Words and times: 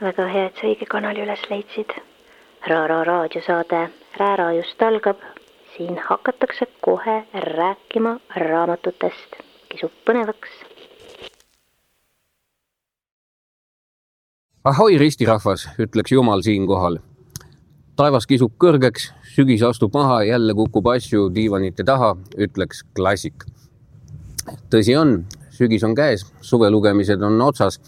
väga 0.00 0.26
hea, 0.28 0.46
et 0.50 0.58
sa 0.60 0.66
õige 0.68 0.86
kanali 0.90 1.22
üles 1.24 1.42
leidsid. 1.50 1.92
Raara 2.66 3.02
raadiosaade 3.04 3.88
Räära 4.16 4.52
just 4.56 4.82
algab. 4.82 5.16
siin 5.76 5.98
hakatakse 6.08 6.66
kohe 6.80 7.24
rääkima 7.34 8.16
raamatutest. 8.36 9.36
kisub 9.68 9.92
põnevaks. 10.08 10.48
ahoi, 14.64 14.98
ristirahvas, 14.98 15.68
ütleks 15.78 16.12
Jumal 16.12 16.42
siinkohal. 16.42 16.98
taevas 17.96 18.26
kisub 18.26 18.52
kõrgeks, 18.58 19.12
sügis 19.34 19.62
astub 19.62 19.94
maha, 19.94 20.22
jälle 20.22 20.54
kukub 20.54 20.86
asju 20.86 21.34
diivanite 21.34 21.84
taha, 21.84 22.16
ütleks 22.36 22.82
klassik. 22.94 23.44
tõsi 24.70 24.96
on, 24.98 25.26
sügis 25.50 25.84
on 25.84 25.94
käes, 25.94 26.26
suvelugemised 26.40 27.22
on 27.22 27.40
otsas, 27.40 27.80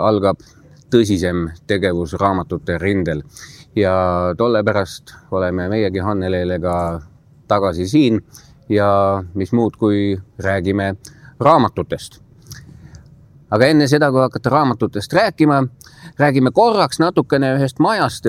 algab 0.00 0.36
tõsisem 0.92 1.48
tegevus 1.66 2.14
raamatute 2.20 2.78
rindel 2.78 3.22
ja 3.76 3.94
tolle 4.38 4.62
pärast 4.64 5.14
oleme 5.30 5.68
meiegi 5.68 6.02
Hanneleelega 6.04 6.74
tagasi 7.48 7.88
siin 7.88 8.20
ja 8.68 9.22
mis 9.34 9.52
muud, 9.52 9.76
kui 9.76 10.18
räägime 10.38 10.94
raamatutest. 11.40 12.20
aga 13.50 13.66
enne 13.66 13.86
seda, 13.88 14.10
kui 14.12 14.20
hakata 14.20 14.50
raamatutest 14.52 15.12
rääkima, 15.12 15.62
räägime 16.20 16.50
korraks 16.52 16.98
natukene 17.00 17.54
ühest 17.56 17.78
majast, 17.80 18.26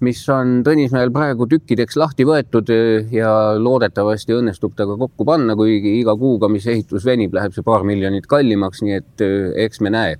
mis 0.00 0.24
on 0.28 0.64
Tõnismäel 0.66 1.12
praegu 1.14 1.46
tükkideks 1.46 1.96
lahti 1.96 2.26
võetud 2.26 2.72
ja 3.14 3.30
loodetavasti 3.58 4.34
õnnestub 4.34 4.74
ta 4.76 4.86
ka 4.86 4.96
kokku 4.98 5.24
panna, 5.24 5.54
kuigi 5.56 6.00
iga 6.00 6.16
kuuga, 6.18 6.48
mis 6.48 6.66
ehitus 6.66 7.06
venib, 7.06 7.34
läheb 7.34 7.54
see 7.54 7.62
paar 7.62 7.86
miljonit 7.86 8.26
kallimaks, 8.26 8.82
nii 8.82 8.98
et 8.98 9.26
eks 9.66 9.80
me 9.80 9.94
näe 9.94 10.18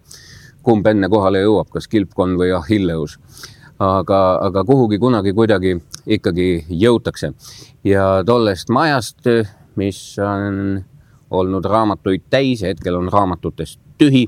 kumb 0.66 0.86
enne 0.90 1.08
kohale 1.12 1.44
jõuab, 1.44 1.70
kas 1.74 1.86
kilpkonn 1.90 2.36
või 2.40 2.50
Achilleus. 2.56 3.18
aga, 3.78 4.18
aga 4.40 4.62
kuhugi 4.64 4.96
kunagi 4.98 5.34
kuidagi 5.36 5.74
ikkagi 6.06 6.64
jõutakse 6.80 7.28
ja 7.84 8.22
tollest 8.24 8.70
majast, 8.72 9.28
mis 9.76 9.98
on 10.18 10.80
olnud 11.30 11.64
raamatuid 11.68 12.24
täis, 12.32 12.62
hetkel 12.64 12.96
on 12.96 13.10
raamatutest 13.12 13.78
tühi, 14.00 14.24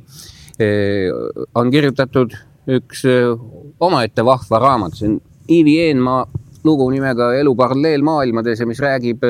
eh, 0.61 1.09
on 1.55 1.71
kirjutatud 1.73 2.37
üks 2.69 3.07
eh, 3.09 3.33
omaette 3.81 4.25
vahva 4.25 4.61
raamat, 4.61 4.99
see 4.99 5.09
on 5.09 5.17
Ivi 5.49 5.79
Eenmaa 5.87 6.27
lugu 6.65 6.91
nimega 6.93 7.33
Elu 7.39 7.55
paralleelmaailmades 7.57 8.61
ja 8.61 8.67
mis 8.69 8.81
räägib 8.85 9.25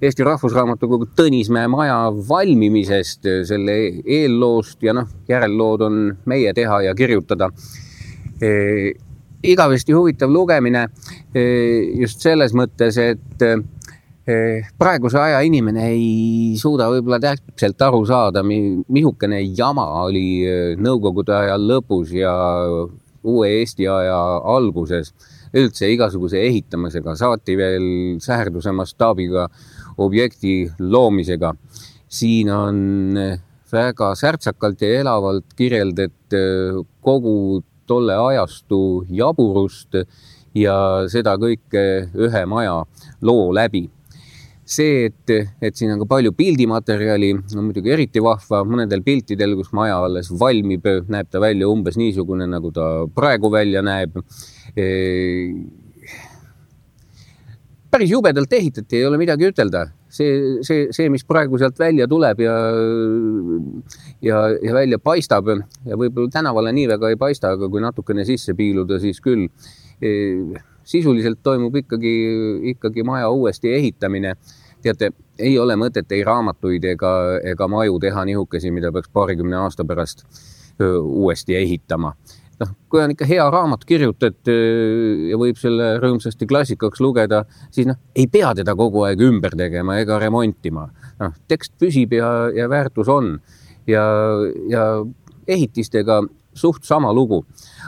Eesti 0.00 0.24
Rahvusraamatukogu 0.24 1.10
Tõnismäe 1.12 1.68
maja 1.68 1.96
valmimisest, 2.28 3.26
selle 3.44 3.74
eelloost 4.00 4.80
ja 4.86 4.94
noh, 4.96 5.10
järellood 5.28 5.82
on 5.84 5.98
meie 6.30 6.54
teha 6.56 6.78
ja 6.86 6.94
kirjutada 6.96 7.50
e,. 8.40 8.94
igavesti 9.44 9.92
huvitav 9.92 10.32
lugemine 10.32 10.86
e, 11.34 11.42
just 12.00 12.24
selles 12.24 12.54
mõttes, 12.56 12.96
et 12.96 13.44
e, 13.44 13.52
praeguse 14.80 15.20
aja 15.20 15.42
inimene 15.44 15.90
ei 15.92 16.56
suuda 16.60 16.88
võib-olla 16.92 17.20
täpselt 17.20 17.84
aru 17.84 18.00
saada, 18.08 18.40
missugune 18.44 19.42
jama 19.52 19.84
oli 20.06 20.24
Nõukogude 20.80 21.36
aja 21.42 21.60
lõpus 21.60 22.16
ja 22.16 22.32
uue 23.20 23.52
Eesti 23.58 23.88
aja 23.88 24.16
alguses 24.48 25.12
üldse 25.56 25.88
igasuguse 25.90 26.40
ehitamisega, 26.46 27.16
saati 27.18 27.56
veel 27.58 27.86
säherduse 28.22 28.72
mastaabiga 28.72 29.48
objekti 30.00 30.54
loomisega. 30.78 31.54
siin 32.10 32.50
on 32.50 32.78
väga 33.72 34.14
särtsakalt 34.18 34.80
ja 34.82 35.00
elavalt 35.00 35.54
kirjeldatud 35.56 36.34
äh, 36.34 36.80
kogu 37.00 37.62
tolle 37.86 38.16
ajastu 38.18 39.06
jaburust 39.08 39.94
ja 40.54 41.06
seda 41.10 41.36
kõike 41.38 42.10
ühe 42.14 42.44
maja 42.50 42.82
loo 43.22 43.52
läbi 43.54 43.88
see, 44.70 45.08
et, 45.08 45.32
et 45.62 45.76
siin 45.76 45.90
on 45.94 46.02
ka 46.02 46.06
palju 46.10 46.32
pildimaterjali, 46.36 47.30
on 47.56 47.64
muidugi 47.66 47.90
eriti 47.94 48.22
vahva, 48.22 48.62
mõnedel 48.66 49.02
piltidel, 49.06 49.56
kus 49.58 49.72
maja 49.74 49.98
alles 50.06 50.30
valmib, 50.30 50.86
näeb 51.10 51.30
ta 51.30 51.42
välja 51.42 51.68
umbes 51.70 51.98
niisugune, 51.98 52.46
nagu 52.50 52.70
ta 52.74 52.90
praegu 53.14 53.50
välja 53.52 53.82
näeb 53.86 54.18
päris 57.90 58.12
jubedalt 58.12 58.52
ehitati, 58.52 59.00
ei 59.00 59.08
ole 59.08 59.18
midagi 59.18 59.50
ütelda. 59.50 59.88
See, 60.10 60.62
see, 60.66 60.88
see, 60.94 61.08
mis 61.12 61.24
praegu 61.26 61.58
sealt 61.60 61.78
välja 61.78 62.08
tuleb 62.10 62.42
ja, 62.44 62.54
ja, 64.22 64.40
ja 64.62 64.74
välja 64.74 64.98
paistab 65.02 65.48
ja 65.50 65.98
võib-olla 65.98 66.32
tänavale 66.32 66.74
nii 66.76 66.88
väga 66.90 67.12
ei 67.12 67.20
paista, 67.20 67.54
aga 67.56 67.70
kui 67.70 67.82
natukene 67.84 68.26
sisse 68.28 68.54
piiluda, 68.58 69.00
siis 69.02 69.22
küll. 69.24 69.46
E, 70.02 70.10
sisuliselt 70.90 71.38
toimub 71.44 71.76
ikkagi, 71.76 72.12
ikkagi 72.72 73.04
maja 73.06 73.28
uuesti 73.30 73.70
ehitamine. 73.76 74.34
teate, 74.82 75.10
ei 75.38 75.58
ole 75.60 75.76
mõtet 75.76 76.12
ei 76.16 76.24
raamatuid 76.24 76.84
ega, 76.94 77.12
ega 77.44 77.68
maju 77.68 77.98
teha 78.00 78.24
nihukesi, 78.24 78.70
mida 78.72 78.90
peaks 78.92 79.12
paarikümne 79.12 79.56
aasta 79.56 79.84
pärast 79.84 80.24
uuesti 80.80 81.54
ehitama 81.54 82.14
noh, 82.60 82.72
kui 82.92 83.02
on 83.02 83.14
ikka 83.14 83.28
hea 83.28 83.46
raamat 83.52 83.84
kirjutatud 83.88 84.50
äh, 84.52 85.28
ja 85.30 85.38
võib 85.40 85.58
selle 85.60 85.92
rõõmsasti 86.02 86.48
klassikaks 86.50 87.02
lugeda, 87.04 87.44
siis 87.74 87.88
noh, 87.90 87.98
ei 88.16 88.26
pea 88.30 88.52
teda 88.58 88.74
kogu 88.78 89.04
aeg 89.08 89.22
ümber 89.26 89.56
tegema 89.58 89.98
ega 90.00 90.18
remontima. 90.22 90.88
noh, 91.20 91.38
tekst 91.48 91.76
püsib 91.80 92.14
ja, 92.16 92.50
ja 92.54 92.68
väärtus 92.70 93.08
on 93.08 93.38
ja, 93.88 94.04
ja 94.70 94.84
ehitistega 95.48 96.20
suht 96.54 96.84
sama 96.84 97.12
lugu. 97.12 97.44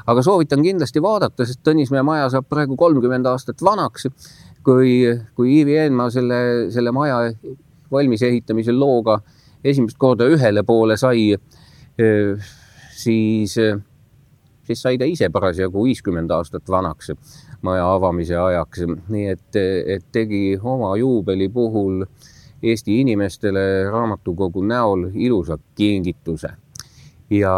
aga 0.07 0.23
soovitan 0.23 0.63
kindlasti 0.63 1.03
vaadata, 1.03 1.47
sest 1.47 1.63
Tõnismäe 1.67 2.03
maja 2.07 2.31
saab 2.31 2.49
praegu 2.49 2.77
kolmkümmend 2.77 3.27
aastat 3.27 3.63
vanaks. 3.63 4.09
kui, 4.63 5.03
kui 5.35 5.57
Iivi 5.59 5.77
Eenmaa 5.77 6.11
selle, 6.11 6.71
selle 6.71 6.93
maja 6.95 7.33
valmis 7.93 8.23
ehitamise 8.23 8.73
looga 8.73 9.21
esimest 9.65 9.99
korda 9.99 10.27
ühele 10.31 10.63
poole 10.67 10.97
sai, 10.97 11.33
äh, 11.35 12.53
siis 12.97 13.57
äh, 13.59 13.79
siis 14.65 14.83
sai 14.83 14.99
ta 14.99 15.09
ise 15.09 15.29
parasjagu 15.33 15.85
viiskümmend 15.85 16.31
aastat 16.31 16.69
vanaks 16.71 17.13
maja 17.63 17.87
avamise 17.95 18.37
ajaks, 18.37 18.87
nii 19.09 19.27
et, 19.35 19.59
et 19.97 20.07
tegi 20.13 20.59
oma 20.63 20.97
juubeli 20.97 21.49
puhul 21.49 22.05
Eesti 22.63 23.01
inimestele 23.01 23.91
raamatukogu 23.91 24.63
näol 24.63 25.09
ilusa 25.15 25.59
kingituse. 25.75 26.49
ja 27.31 27.55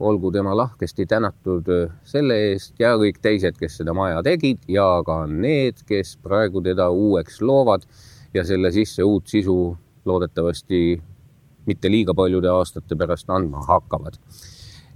olgu 0.00 0.30
tema 0.32 0.56
lahkesti 0.56 1.06
tänatud 1.06 1.68
selle 2.04 2.36
eest 2.50 2.74
ja 2.78 2.94
kõik 2.98 3.18
teised, 3.22 3.58
kes 3.58 3.76
seda 3.80 3.94
maja 3.94 4.22
tegid 4.22 4.64
ja 4.68 4.86
ka 5.06 5.26
need, 5.26 5.84
kes 5.86 6.16
praegu 6.22 6.62
teda 6.62 6.88
uueks 6.90 7.40
loovad 7.42 7.84
ja 8.34 8.44
selle 8.44 8.72
sisse 8.72 9.04
uut 9.04 9.26
sisu 9.26 9.76
loodetavasti 10.04 11.02
mitte 11.66 11.90
liiga 11.90 12.14
paljude 12.14 12.48
aastate 12.48 12.96
pärast 12.96 13.30
andma 13.30 13.62
hakkavad 13.68 14.18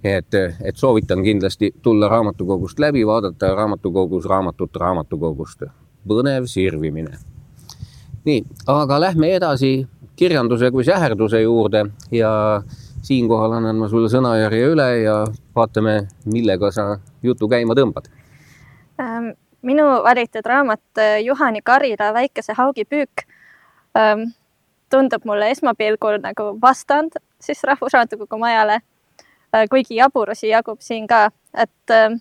et, 0.04 0.34
et 0.64 0.76
soovitan 0.76 1.22
kindlasti 1.22 1.72
tulla 1.82 2.08
raamatukogust 2.08 2.78
läbi, 2.78 3.06
vaadata 3.06 3.54
raamatukogus 3.54 4.24
raamatut 4.24 4.76
raamatukogust. 4.76 5.62
põnev 6.08 6.46
sirvimine. 6.46 7.18
nii, 8.24 8.44
aga 8.66 9.00
lähme 9.00 9.34
edasi 9.34 9.88
kirjanduse 10.16 10.70
kui 10.70 10.84
säherduse 10.84 11.42
juurde 11.42 11.86
ja 12.10 12.62
siinkohal 13.02 13.52
annan 13.52 13.76
ma 13.76 13.88
sulle 13.88 14.08
sõnajärje 14.08 14.70
üle 14.72 14.88
ja 15.02 15.18
vaatame, 15.56 16.08
millega 16.24 16.70
sa 16.74 16.98
jutu 17.22 17.48
käima 17.48 17.74
tõmbad 17.74 18.08
ähm,. 19.00 19.30
minu 19.62 19.84
valitud 20.04 20.46
raamat 20.46 20.98
äh, 20.98 21.20
Juhani 21.24 21.60
Karila 21.64 22.12
Väikese 22.14 22.54
haugi 22.58 22.84
püük 22.84 23.24
ähm, 23.98 24.30
tundub 24.90 25.24
mulle 25.24 25.50
esmapilgul 25.50 26.20
nagu 26.22 26.52
vastand 26.62 27.18
siis 27.40 27.64
Rahvusraamatukogu 27.64 28.38
majale 28.38 28.80
kuigi 29.70 29.98
jaburusi 29.98 30.50
jagub 30.50 30.80
siin 30.84 31.06
ka, 31.06 31.28
et 31.54 31.94
äh, 31.94 32.16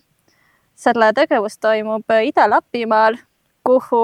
selle 0.74 1.12
tegevus 1.14 1.58
toimub 1.58 2.10
äh, 2.10 2.28
Ida-Lapimaal, 2.30 3.18
kuhu 3.66 4.00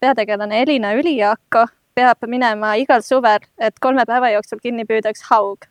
peategelane 0.00 0.58
Elina 0.62 0.90
Ülijaako 0.98 1.66
peab 1.94 2.26
minema 2.28 2.74
igal 2.80 3.04
suvel, 3.04 3.44
et 3.60 3.78
kolme 3.80 4.04
päeva 4.08 4.32
jooksul 4.34 4.60
kinni 4.60 4.84
püüdaks 4.88 5.22
haug. 5.30 5.64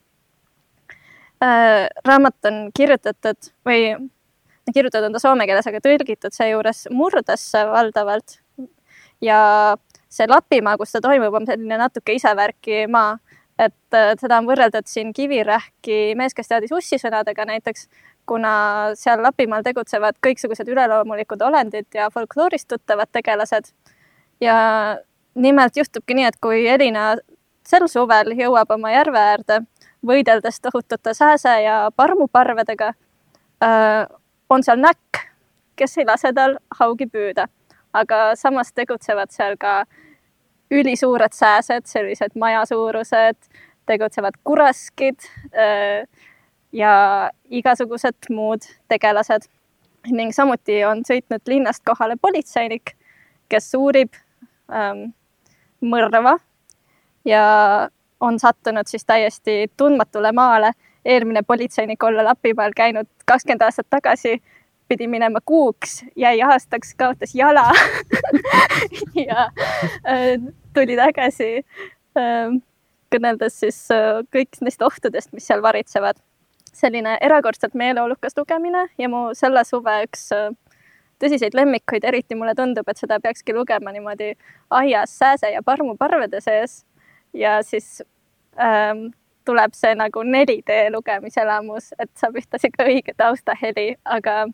raamat 2.05 2.45
on 2.45 2.57
kirjutatud 2.73 3.51
või 3.65 3.95
kirjutatud 4.73 5.09
on 5.09 5.13
ta 5.13 5.19
soome 5.19 5.47
keeles, 5.49 5.67
aga 5.67 5.81
tõlgitud 5.83 6.33
seejuures 6.35 6.87
murdesse 6.93 7.65
valdavalt. 7.67 8.39
ja 9.21 9.75
see 10.09 10.27
Lapimaa, 10.27 10.77
kus 10.77 10.91
ta 10.91 11.01
toimub, 11.01 11.33
on 11.33 11.45
selline 11.45 11.77
natuke 11.77 12.13
isevärki 12.13 12.85
maa 12.87 13.17
et 13.61 13.97
seda 14.19 14.39
on 14.41 14.47
võrreldud 14.49 14.87
siin 14.89 15.11
Kivirähki 15.13 16.15
mees, 16.17 16.33
kes 16.33 16.49
teadis 16.49 16.73
ussisõnadega 16.73 17.45
näiteks, 17.45 17.87
kuna 18.29 18.53
seal 18.97 19.21
Lapimaal 19.23 19.65
tegutsevad 19.65 20.17
kõiksugused 20.25 20.69
üleloomulikud 20.71 21.41
olendid 21.45 21.87
ja 21.93 22.09
folkloorist 22.13 22.67
tuttavad 22.71 23.11
tegelased. 23.11 23.71
ja 24.41 24.97
nimelt 25.35 25.77
juhtubki 25.77 26.15
nii, 26.17 26.25
et 26.25 26.37
kui 26.41 26.65
Elina 26.67 27.15
sel 27.67 27.87
suvel 27.87 28.33
jõuab 28.37 28.71
oma 28.73 28.91
järve 28.91 29.19
äärde, 29.19 29.59
võideldes 30.07 30.59
tohutute 30.61 31.13
sääse 31.13 31.61
ja 31.61 31.91
parmuparvedega, 31.95 32.93
äh, 33.63 34.05
on 34.49 34.63
seal 34.63 34.81
näkk, 34.81 35.21
kes 35.75 35.97
ei 35.97 36.05
lase 36.05 36.33
tal 36.33 36.57
haugi 36.79 37.07
püüda, 37.07 37.47
aga 37.93 38.31
samas 38.35 38.73
tegutsevad 38.73 39.31
seal 39.31 39.57
ka 39.61 39.83
ülisuured 40.71 41.33
sääsed, 41.35 41.85
sellised 41.85 42.37
majasuurused, 42.39 43.37
tegutsevad 43.85 44.37
kuraskid 44.43 45.25
ja 46.71 46.93
igasugused 47.49 48.29
muud 48.29 48.67
tegelased 48.87 49.49
ning 50.09 50.33
samuti 50.33 50.81
on 50.87 51.03
sõitnud 51.05 51.43
linnast 51.47 51.83
kohale 51.85 52.15
politseinik, 52.21 52.95
kes 53.51 53.73
uurib 53.77 54.15
ähm, 54.71 55.11
mõrva 55.81 56.37
ja 57.25 57.43
on 58.21 58.39
sattunud 58.39 58.87
siis 58.87 59.05
täiesti 59.05 59.71
tundmatule 59.77 60.31
maale. 60.31 60.71
eelmine 61.05 61.41
politseinik 61.41 62.03
olla 62.03 62.23
Lapimaal 62.23 62.71
käinud 62.75 63.07
kakskümmend 63.25 63.61
aastat 63.61 63.87
tagasi, 63.89 64.41
pidi 64.87 65.07
minema 65.07 65.39
kuuks, 65.45 66.03
jäi 66.15 66.41
aastaks, 66.41 66.93
kaotas 66.97 67.35
jala 67.35 67.71
ja 69.27 69.49
äh, 70.07 70.37
tuli 70.73 70.97
tagasi 70.99 71.51
äh, 72.17 72.57
kõneldes 73.11 73.59
siis 73.63 73.79
äh, 73.93 74.21
kõik 74.33 74.59
neist 74.61 74.81
ohtudest, 74.81 75.33
mis 75.33 75.47
seal 75.47 75.63
varitsevad. 75.63 76.19
selline 76.71 77.17
erakordselt 77.21 77.73
meeleolukas 77.75 78.31
lugemine 78.37 78.85
ja 78.97 79.09
mu 79.11 79.33
selle 79.35 79.63
suve 79.67 79.91
üks 80.05 80.29
äh, 80.31 80.53
tõsiseid 81.19 81.53
lemmikuid, 81.53 82.05
eriti 82.07 82.35
mulle 82.35 82.55
tundub, 82.55 82.87
et 82.87 82.97
seda 82.97 83.19
peakski 83.19 83.53
lugema 83.53 83.91
niimoodi 83.91 84.31
aias 84.69 85.17
sääse 85.19 85.51
ja 85.51 85.61
parmuparvede 85.63 86.41
sees. 86.41 86.85
ja 87.33 87.61
siis 87.63 88.01
ähm, 88.59 89.11
tuleb 89.45 89.73
see 89.73 89.93
nagu 89.95 90.23
4D 90.23 90.89
lugemiselamus, 90.95 91.93
et 91.99 92.09
saab 92.19 92.39
ühtlasi 92.41 92.71
ka 92.71 92.87
õige 92.87 93.13
taustaheli, 93.17 93.95
aga 94.05 94.45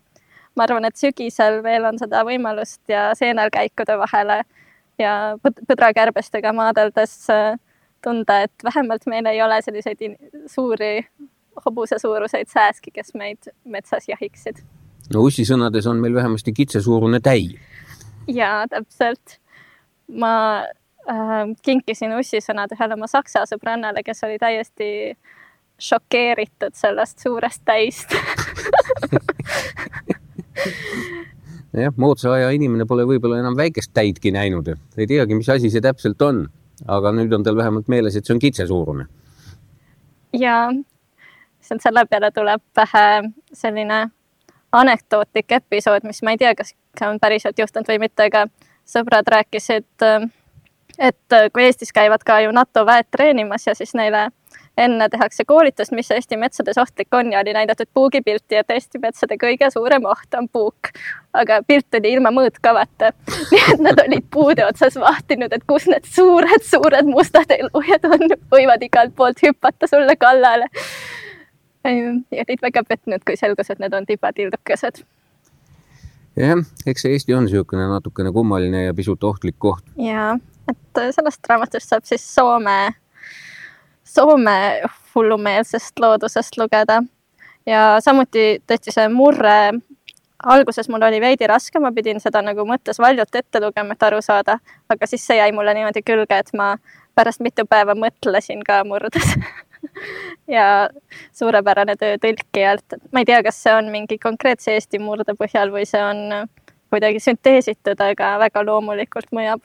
ma 0.56 0.66
arvan, 0.66 0.86
et 0.86 0.98
sügisel 0.98 1.62
veel 1.64 1.86
on 1.86 2.00
seda 2.02 2.24
võimalust 2.26 2.82
ja 2.90 3.12
seenelkäikude 3.18 3.98
vahele 3.98 4.44
ja 5.00 5.38
põdrakärbestega 5.44 6.54
maadeldes 6.54 7.16
äh, 7.34 7.58
tunda, 8.04 8.42
et 8.48 8.64
vähemalt 8.64 9.06
meil 9.06 9.26
ei 9.26 9.42
ole 9.42 9.62
selliseid 9.62 9.98
suuri 10.48 11.06
hobusesuuruseid 11.66 12.50
sääski, 12.50 12.92
kes 12.94 13.14
meid 13.18 13.50
metsas 13.66 14.10
jahiksid. 14.10 14.62
no 15.14 15.22
Ussi 15.26 15.46
sõnades 15.46 15.88
on 15.90 15.98
meil 16.02 16.16
vähemasti 16.16 16.54
kitsesuurune 16.54 17.20
täi. 17.20 17.50
jaa, 18.28 18.68
täpselt. 18.68 19.40
ma 20.08 20.64
äh, 21.10 21.48
kinkisin 21.62 22.18
Ussi 22.20 22.42
sõnad 22.44 22.72
ühele 22.76 22.94
oma 22.94 23.08
saksa 23.08 23.46
sõbrannale, 23.50 24.04
kes 24.06 24.24
oli 24.24 24.38
täiesti 24.40 25.18
šokeeritud 25.78 26.74
sellest 26.74 27.20
suurest 27.22 27.62
täist 27.66 28.14
jah, 31.74 31.94
moodsa 31.98 32.32
aja 32.34 32.50
inimene 32.56 32.86
pole 32.86 33.06
võib-olla 33.08 33.42
enam 33.42 33.58
väikest 33.58 33.94
täidki 33.94 34.32
näinud, 34.32 34.74
ei 34.98 35.08
teagi, 35.08 35.36
mis 35.36 35.50
asi 35.50 35.72
see 35.74 35.84
täpselt 35.84 36.22
on, 36.22 36.46
aga 36.88 37.12
nüüd 37.16 37.34
on 37.34 37.44
tal 37.44 37.58
vähemalt 37.58 37.90
meeles, 37.92 38.16
et 38.16 38.26
see 38.26 38.36
on 38.36 38.44
kitsesuurune. 38.44 39.08
ja 40.34 40.70
lihtsalt 40.72 41.84
selle 41.84 42.06
peale 42.06 42.32
tuleb 42.32 42.62
pähe 42.74 43.32
selline 43.54 44.08
anekdootlik 44.72 45.52
episood, 45.52 46.04
mis 46.04 46.22
ma 46.24 46.32
ei 46.32 46.38
tea, 46.38 46.54
kas 46.56 46.74
on 47.02 47.20
päriselt 47.20 47.60
juhtunud 47.60 47.88
või 47.88 48.00
mitte, 48.00 48.28
aga 48.28 48.48
sõbrad 48.88 49.28
rääkisid, 49.28 49.88
et 50.98 51.38
kui 51.54 51.64
Eestis 51.64 51.94
käivad 51.94 52.24
ka 52.26 52.40
ju 52.42 52.52
NATO 52.52 52.86
väed 52.86 53.10
treenimas 53.12 53.68
ja 53.68 53.76
siis 53.76 53.94
neile 53.94 54.30
enne 54.78 55.10
tehakse 55.10 55.46
koolitust, 55.46 55.92
mis 55.92 56.12
Eesti 56.12 56.38
metsades 56.38 56.78
ohtlik 56.78 57.14
on 57.14 57.32
ja 57.34 57.40
oli 57.40 57.54
näidatud 57.54 57.90
puugipilti, 57.94 58.60
et 58.60 58.72
Eesti 58.72 59.02
metsade 59.02 59.38
kõige 59.42 59.70
suurem 59.74 60.06
oht 60.06 60.38
on 60.38 60.50
puuk. 60.50 60.92
aga 61.34 61.60
pilt 61.68 61.94
oli 62.00 62.14
ilma 62.18 62.32
mõõtkavata. 62.34 63.12
nii 63.52 63.64
et 63.74 63.84
nad 63.84 64.00
olid 64.06 64.26
puude 64.34 64.66
otsas 64.66 64.96
vahtinud, 65.02 65.54
et 65.54 65.66
kus 65.70 65.86
need 65.90 66.06
suured-suured 66.14 67.10
mustad 67.10 67.52
elujad 67.58 68.06
on, 68.10 68.38
võivad 68.54 68.86
igalt 68.86 69.16
poolt 69.16 69.42
hüpata 69.46 69.90
sulle 69.90 70.16
kallale. 70.16 70.70
ja 71.88 72.44
olid 72.48 72.62
väga 72.62 72.84
petnud, 72.84 73.24
kui 73.26 73.38
selgus, 73.38 73.70
et 73.70 73.80
need 73.80 73.94
on 73.94 74.06
tibatildukesed 74.06 75.06
jah, 76.38 76.62
eks 76.86 77.06
Eesti 77.10 77.34
on 77.34 77.48
niisugune 77.48 77.88
natukene 77.90 78.32
kummaline 78.32 78.84
ja 78.84 78.94
pisut 78.94 79.24
ohtlik 79.24 79.56
koht. 79.58 79.86
ja, 79.98 80.38
et 80.70 81.04
sellest 81.16 81.50
raamatust 81.50 81.90
saab 81.90 82.06
siis 82.06 82.26
Soome 82.36 82.78
Soome 84.08 84.82
hullumeelsest 85.16 86.00
loodusest 86.00 86.58
lugeda. 86.58 87.02
ja 87.68 87.98
samuti 88.00 88.62
tõesti 88.64 88.94
see 88.96 89.08
murre, 89.12 89.74
alguses 90.44 90.88
mul 90.90 91.04
oli 91.04 91.20
veidi 91.20 91.48
raske, 91.52 91.80
ma 91.84 91.92
pidin 91.92 92.22
seda 92.24 92.40
nagu 92.46 92.64
mõttes 92.68 93.00
valjult 93.04 93.36
ette 93.36 93.60
lugema, 93.60 93.98
et 93.98 94.06
aru 94.08 94.22
saada, 94.24 94.60
aga 94.90 95.10
siis 95.10 95.26
see 95.28 95.36
jäi 95.42 95.52
mulle 95.52 95.74
niimoodi 95.76 96.04
külge, 96.08 96.38
et 96.38 96.54
ma 96.56 96.76
pärast 97.18 97.44
mitu 97.44 97.66
päeva 97.68 97.96
mõtlesin 97.98 98.62
ka 98.64 98.84
murdes 98.88 99.34
ja 100.58 100.68
suurepärane 101.36 101.98
töö 102.00 102.16
tõlkijalt. 102.24 103.00
ma 103.12 103.24
ei 103.24 103.28
tea, 103.28 103.42
kas 103.44 103.60
see 103.64 103.74
on 103.76 103.90
mingi 103.92 104.20
konkreetse 104.22 104.78
Eesti 104.78 105.02
murde 105.04 105.36
põhjal 105.36 105.74
või 105.74 105.84
see 105.90 106.04
on 106.04 106.48
kuidagi 106.94 107.20
sünteesitud, 107.20 108.00
aga 108.00 108.38
väga 108.46 108.64
loomulikult 108.64 109.34
mõjab. 109.36 109.60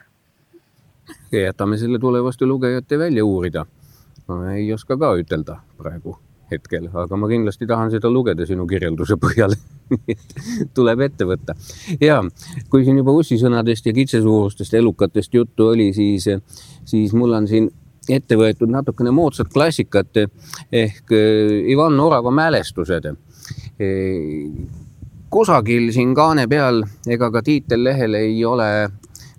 jätame 1.32 1.78
selle 1.78 2.02
tulevaste 2.02 2.50
lugejate 2.50 2.98
välja 2.98 3.24
uurida 3.24 3.66
ma 4.32 4.54
ei 4.56 4.72
oska 4.74 4.98
ka 4.98 5.14
ütelda 5.20 5.60
praegu 5.78 6.16
hetkel, 6.52 6.88
aga 6.92 7.16
ma 7.16 7.28
kindlasti 7.30 7.66
tahan 7.68 7.90
seda 7.92 8.10
lugeda 8.12 8.46
sinu 8.48 8.66
kirjelduse 8.68 9.16
põhjal 9.20 9.54
tuleb 10.76 11.04
ette 11.06 11.26
võtta. 11.28 11.56
ja 12.00 12.20
kui 12.72 12.84
siin 12.84 13.00
juba 13.00 13.14
ussisõnadest 13.16 13.88
ja 13.88 13.94
kitsesuurustest 13.96 14.74
elukatest 14.80 15.34
juttu 15.34 15.70
oli, 15.72 15.92
siis, 15.96 16.28
siis 16.84 17.14
mul 17.16 17.38
on 17.38 17.48
siin 17.48 17.70
ette 18.10 18.36
võetud 18.36 18.70
natukene 18.72 19.12
moodsat 19.14 19.52
klassikat 19.52 20.24
ehk 20.72 21.12
eh, 21.14 21.70
Ivan 21.70 22.00
Orava 22.02 22.32
mälestused. 22.34 23.06
Eh, 23.78 24.48
kusagil 25.32 25.92
siin 25.94 26.14
kaane 26.14 26.48
peal 26.50 26.82
ega 27.08 27.30
ka 27.32 27.42
tiitellehel 27.46 28.18
ei 28.18 28.44
ole 28.44 28.68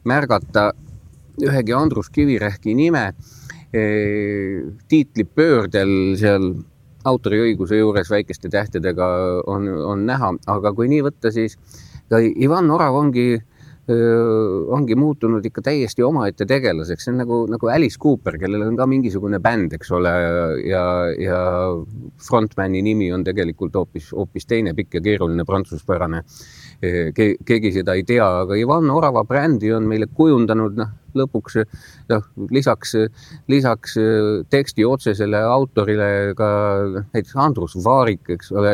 märgata 0.10 0.72
ühegi 1.44 1.74
Andrus 1.74 2.10
Kivirähki 2.13 2.74
nime 2.78 3.12
tiitlipöördel 3.74 5.94
seal 6.19 6.52
autoriõiguse 7.09 7.80
juures 7.80 8.12
väikeste 8.12 8.52
tähtedega 8.52 9.07
on, 9.50 9.68
on 9.68 10.06
näha, 10.07 10.33
aga 10.52 10.71
kui 10.76 10.88
nii 10.92 11.02
võtta, 11.09 11.33
siis 11.36 11.57
Ivan 12.14 12.69
Orav 12.71 12.95
ongi, 12.95 13.26
ongi 14.78 14.95
muutunud 15.00 15.45
ikka 15.45 15.64
täiesti 15.66 16.06
omaette 16.06 16.45
tegelaseks, 16.47 17.07
see 17.07 17.14
on 17.14 17.19
nagu, 17.24 17.40
nagu 17.52 17.71
Alice 17.74 18.00
Cooper, 18.00 18.38
kellel 18.40 18.68
on 18.68 18.78
ka 18.80 18.88
mingisugune 18.88 19.40
bänd, 19.44 19.74
eks 19.76 19.92
ole, 19.97 20.14
ja, 20.69 20.83
ja 21.19 21.40
frontmani 22.28 22.83
nimi 22.86 23.09
on 23.16 23.26
tegelikult 23.28 23.76
hoopis, 23.80 24.14
hoopis 24.16 24.47
teine 24.47 24.76
pikk 24.78 25.00
ja 25.00 25.04
keeruline 25.09 25.47
prantsuspärane. 25.50 26.24
Keegi 26.83 27.71
seda 27.78 27.95
ei 27.95 28.04
tea, 28.07 28.25
aga 28.44 28.57
Ivan 28.59 28.90
Orava 28.92 29.23
brändi 29.28 29.71
on 29.73 29.87
meile 29.87 30.09
kujundanud, 30.11 30.75
noh 30.80 30.99
lõpuks 31.18 31.57
noh, 32.09 32.25
lisaks, 32.54 32.95
lisaks 33.52 33.97
teksti 34.52 34.85
otsesele 34.87 35.42
autorile 35.45 36.07
ka 36.37 36.49
näiteks 37.13 37.35
Andrus 37.40 37.78
Vaarik, 37.85 38.25
eks 38.35 38.52
ole, 38.56 38.73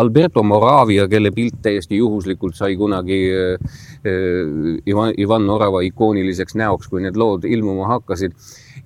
Alberto 0.00 0.44
Moravia, 0.46 1.06
kelle 1.10 1.32
pilt 1.34 1.60
täiesti 1.64 2.00
juhuslikult 2.00 2.56
sai 2.58 2.78
kunagi 2.80 3.20
eh, 3.30 4.84
Ivan, 4.90 5.14
Ivan 5.20 5.48
Orava 5.52 5.82
ikooniliseks 5.86 6.56
näoks, 6.60 6.90
kui 6.92 7.04
need 7.04 7.18
lood 7.20 7.48
ilmuma 7.48 7.88
hakkasid. 7.94 8.36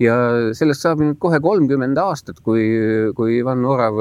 Ja 0.03 0.15
sellest 0.55 0.85
saab 0.85 1.01
nüüd 1.03 1.19
kohe 1.19 1.41
kolmkümmend 1.43 1.99
aastat, 1.99 2.39
kui, 2.47 2.63
kui 3.19 3.39
Ivan 3.41 3.65
Orav 3.67 3.99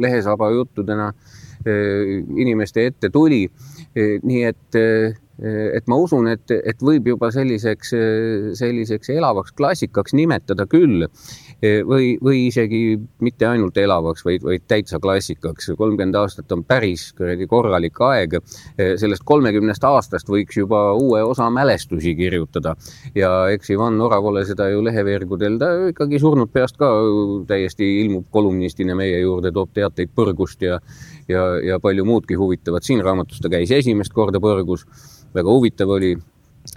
Lehesaba 0.00 0.48
juttudena 0.54 1.10
eh, 1.12 1.40
inimeste 1.66 2.86
ette 2.86 3.10
tuli. 3.10 3.44
Eh, 3.92 4.18
nii 4.22 4.42
et 4.48 4.78
et 5.42 5.88
ma 5.90 5.98
usun, 5.98 6.28
et, 6.30 6.52
et 6.54 6.82
võib 6.84 7.08
juba 7.12 7.30
selliseks, 7.34 7.92
selliseks 8.58 9.10
elavaks 9.14 9.54
klassikaks 9.58 10.14
nimetada 10.14 10.66
küll 10.70 11.06
või, 11.62 12.12
või 12.22 12.46
isegi 12.46 12.98
mitte 13.24 13.48
ainult 13.50 13.78
elavaks, 13.78 14.24
vaid, 14.26 14.44
vaid 14.46 14.66
täitsa 14.70 15.00
klassikaks. 15.02 15.72
kolmkümmend 15.78 16.18
aastat 16.18 16.52
on 16.54 16.62
päris 16.64 17.08
kuradi 17.18 17.46
korralik 17.50 18.00
aeg. 18.00 18.38
sellest 19.00 19.24
kolmekümnest 19.24 19.84
aastast 19.84 20.30
võiks 20.30 20.56
juba 20.58 20.92
uue 20.94 21.22
osa 21.22 21.50
mälestusi 21.50 22.14
kirjutada 22.18 22.76
ja 23.14 23.32
eks 23.50 23.70
Ivan 23.70 24.00
Oravole 24.00 24.44
seda 24.46 24.68
ju 24.70 24.82
leheveergudel, 24.84 25.58
ta 25.58 25.72
ikkagi 25.90 26.20
surnud 26.22 26.52
peast 26.52 26.78
ka 26.78 26.90
täiesti 27.48 27.88
ilmub 28.04 28.28
kolumnistina 28.30 28.94
meie 28.94 29.18
juurde, 29.20 29.52
toob 29.52 29.74
teateid 29.74 30.14
põrgust 30.14 30.62
ja 30.62 30.78
ja, 31.28 31.42
ja 31.64 31.80
palju 31.80 32.04
muudki 32.04 32.34
huvitavat. 32.34 32.82
siin 32.82 33.02
raamatus 33.04 33.40
ta 33.40 33.50
käis 33.52 33.70
esimest 33.70 34.12
korda 34.12 34.40
põrgus 34.42 34.86
väga 35.34 35.50
huvitav 35.50 35.90
oli 35.96 36.12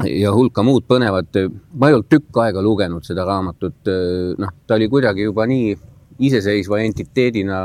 ja 0.10 0.32
hulka 0.34 0.64
muud 0.66 0.86
põnevat. 0.90 1.42
ma 1.74 1.90
ei 1.90 1.98
olnud 1.98 2.10
tükk 2.10 2.40
aega 2.42 2.62
lugenud 2.62 3.06
seda 3.06 3.26
raamatut, 3.26 3.92
noh, 4.38 4.56
ta 4.68 4.80
oli 4.80 4.90
kuidagi 4.90 5.28
juba 5.28 5.46
nii 5.50 5.76
iseseisva 6.26 6.80
entiteedina 6.86 7.60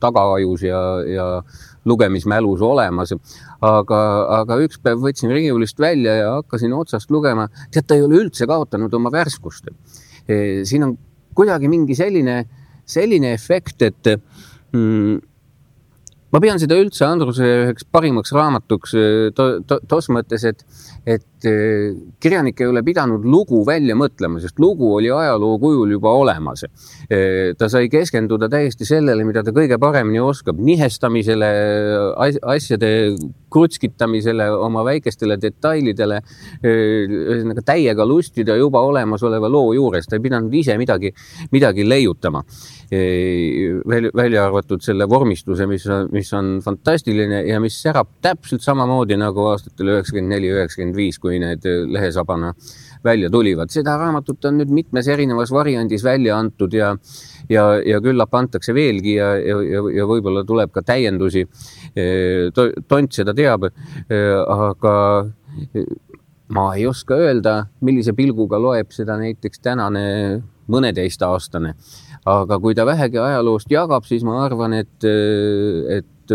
tagaajus 0.00 0.62
ja, 0.64 0.80
ja 1.06 1.26
lugemismälus 1.84 2.62
olemas. 2.64 3.12
aga, 3.60 4.00
aga 4.40 4.58
üks 4.64 4.80
päev 4.82 5.02
võtsin 5.04 5.32
riiulist 5.32 5.80
välja 5.80 6.16
ja 6.16 6.32
hakkasin 6.38 6.72
otsast 6.76 7.10
lugema. 7.10 7.48
tead, 7.70 7.86
ta 7.86 7.98
ei 7.98 8.04
ole 8.06 8.22
üldse 8.24 8.48
kaotanud 8.48 8.94
oma 8.94 9.12
värskust. 9.12 9.70
siin 10.64 10.84
on 10.84 10.96
kuidagi 11.34 11.68
mingi 11.68 11.94
selline, 11.94 12.44
selline 12.84 13.32
efekt, 13.32 13.82
et 13.82 14.14
mm, 14.72 15.20
ma 16.30 16.40
pean 16.42 16.60
seda 16.62 16.78
üldse 16.80 17.06
Andruse 17.06 17.46
üheks 17.64 17.86
parimaks 17.90 18.34
raamatuks 18.36 18.94
to, 19.36 19.48
tos 19.90 20.10
mõttes, 20.14 20.46
et, 20.46 20.64
et 21.10 21.48
eh, 21.48 21.94
kirjanik 22.20 22.60
ei 22.60 22.68
ole 22.70 22.82
pidanud 22.86 23.24
lugu 23.26 23.62
välja 23.66 23.96
mõtlema, 23.98 24.40
sest 24.42 24.60
lugu 24.62 24.92
oli 24.98 25.10
ajaloo 25.12 25.58
kujul 25.62 25.94
juba 25.96 26.12
olemas. 26.20 26.64
Eh, 27.08 27.52
ta 27.58 27.70
sai 27.72 27.88
keskenduda 27.92 28.50
täiesti 28.52 28.86
sellele, 28.88 29.24
mida 29.26 29.42
ta 29.46 29.54
kõige 29.56 29.78
paremini 29.80 30.20
oskab, 30.22 30.60
nihestamisele, 30.62 31.50
asjade 32.54 32.90
krutskitamisele, 33.50 34.46
oma 34.62 34.84
väikestele 34.86 35.38
detailidele, 35.40 36.20
eh, 36.62 37.08
ühesõnaga 37.08 37.64
täiega 37.72 38.06
lustida 38.06 38.56
juba 38.60 38.84
olemasoleva 38.86 39.50
loo 39.50 39.72
juures, 39.74 40.06
ta 40.06 40.18
ei 40.18 40.26
pidanud 40.28 40.54
ise 40.54 40.76
midagi, 40.78 41.14
midagi 41.50 41.88
leiutama 41.88 42.44
välja, 42.90 44.10
välja 44.14 44.44
arvatud 44.44 44.82
selle 44.82 45.06
vormistuse, 45.08 45.66
mis, 45.70 45.84
mis 46.10 46.32
on 46.34 46.58
fantastiline 46.64 47.44
ja 47.46 47.60
mis 47.62 47.76
särab 47.82 48.08
täpselt 48.22 48.64
samamoodi 48.64 49.18
nagu 49.20 49.46
aastatel 49.52 49.94
üheksakümmend 49.94 50.34
neli, 50.34 50.50
üheksakümmend 50.50 50.96
viis, 50.98 50.99
kui 51.20 51.38
need 51.42 51.64
lehesabana 51.64 52.52
välja 53.04 53.30
tulivad. 53.32 53.70
seda 53.72 53.96
raamatut 53.96 54.44
on 54.44 54.58
nüüd 54.60 54.72
mitmes 54.74 55.08
erinevas 55.08 55.52
variandis 55.52 56.04
välja 56.04 56.36
antud 56.38 56.74
ja, 56.76 56.92
ja, 57.48 57.64
ja 57.86 58.00
küllap 58.04 58.34
antakse 58.34 58.74
veelgi 58.76 59.16
ja, 59.16 59.32
ja, 59.40 59.56
ja, 59.64 59.82
ja 59.96 60.06
võib-olla 60.08 60.44
tuleb 60.44 60.72
ka 60.74 60.82
täiendusi. 60.82 61.46
tont 62.88 63.12
seda 63.12 63.34
teab, 63.34 63.70
aga 64.46 64.94
ma 66.50 66.68
ei 66.76 66.86
oska 66.86 67.16
öelda, 67.16 67.56
millise 67.80 68.12
pilguga 68.14 68.60
loeb 68.60 68.92
seda 68.94 69.16
näiteks 69.18 69.62
tänane 69.64 70.04
mõneteistaastane 70.70 71.74
aga 72.28 72.58
kui 72.60 72.74
ta 72.76 72.84
vähegi 72.86 73.18
ajaloost 73.20 73.70
jagab, 73.72 74.04
siis 74.08 74.24
ma 74.26 74.42
arvan, 74.44 74.74
et, 74.76 75.06
et 75.96 76.34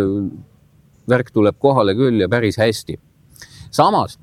värk 1.10 1.32
tuleb 1.34 1.58
kohale 1.62 1.96
küll 1.98 2.24
ja 2.24 2.30
päris 2.30 2.58
hästi. 2.58 2.98
samas, 3.72 4.18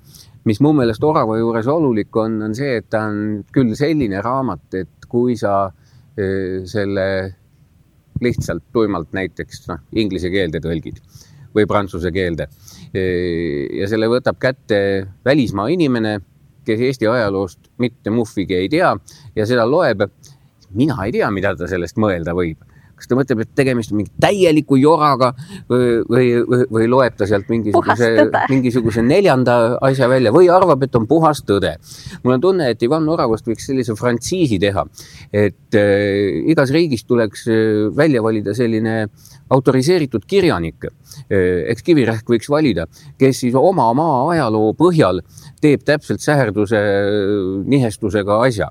mis 0.49 0.61
mu 0.65 0.73
meelest 0.77 1.05
Orava 1.05 1.37
juures 1.39 1.69
olulik 1.71 2.17
on, 2.17 2.41
on 2.49 2.55
see, 2.57 2.79
et 2.81 2.89
ta 2.91 3.05
on 3.11 3.43
küll 3.55 3.77
selline 3.79 4.23
raamat, 4.25 4.67
et 4.75 5.07
kui 5.09 5.37
sa 5.39 5.71
selle 6.69 7.05
lihtsalt 8.23 8.67
tuimalt 8.73 9.15
näiteks 9.17 9.67
noh, 9.71 9.81
inglise 9.97 10.31
keelde 10.33 10.61
tõlgid 10.63 10.99
või 11.57 11.65
prantsuse 11.69 12.13
keelde 12.13 12.49
ja 12.93 13.89
selle 13.89 14.09
võtab 14.13 14.37
kätte 14.41 14.79
välismaa 15.25 15.71
inimene, 15.73 16.19
kes 16.67 16.85
Eesti 16.89 17.09
ajaloost 17.09 17.73
mitte 17.83 18.13
muhvigi 18.15 18.61
ei 18.61 18.69
tea 18.73 18.93
ja 19.37 19.49
seda 19.49 19.65
loeb 19.69 20.05
mina 20.77 20.99
ei 21.07 21.17
tea, 21.17 21.31
mida 21.31 21.55
ta 21.57 21.69
sellest 21.69 21.99
mõelda 22.01 22.37
võib 22.37 22.61
kas 23.03 23.11
ta 23.11 23.19
mõtleb, 23.19 23.43
et 23.43 23.51
tegemist 23.59 23.93
on 23.93 23.99
mingi 23.99 24.13
täieliku 24.23 24.79
joraga 24.79 25.33
või, 25.71 25.99
või, 26.07 26.27
või, 26.71 26.87
loeb 26.91 27.17
ta 27.19 27.27
sealt 27.27 27.51
mingisuguse, 27.51 28.11
mingisuguse 28.53 29.03
neljanda 29.03 29.57
asja 29.83 30.09
välja 30.11 30.33
või 30.35 30.51
arvab, 30.53 30.87
et 30.87 30.95
on 30.99 31.09
puhas 31.11 31.43
tõde. 31.49 31.75
mul 32.23 32.37
on 32.37 32.45
tunne, 32.45 32.71
et 32.71 32.83
Ivan 32.87 33.09
Oravast 33.11 33.49
võiks 33.49 33.67
sellise 33.67 33.97
frantsiisi 33.99 34.61
teha, 34.63 34.87
et 35.33 35.79
äh, 35.79 36.43
igas 36.55 36.71
riigis 36.75 37.05
tuleks 37.05 37.47
äh, 37.51 37.91
välja 37.97 38.23
valida 38.23 38.55
selline 38.55 39.09
autoriseeritud 39.53 40.25
kirjanik 40.27 40.87
äh,. 40.87 41.71
eks 41.73 41.83
Kivirähk 41.83 42.29
võiks 42.29 42.49
valida, 42.51 42.87
kes 43.19 43.43
siis 43.43 43.57
oma 43.59 43.91
maa 43.99 44.31
ajaloo 44.33 44.73
põhjal 44.79 45.21
teeb 45.61 45.83
täpselt 45.85 46.23
säherduse 46.23 46.79
äh, 46.79 47.41
nihestusega 47.67 48.43
asja 48.47 48.71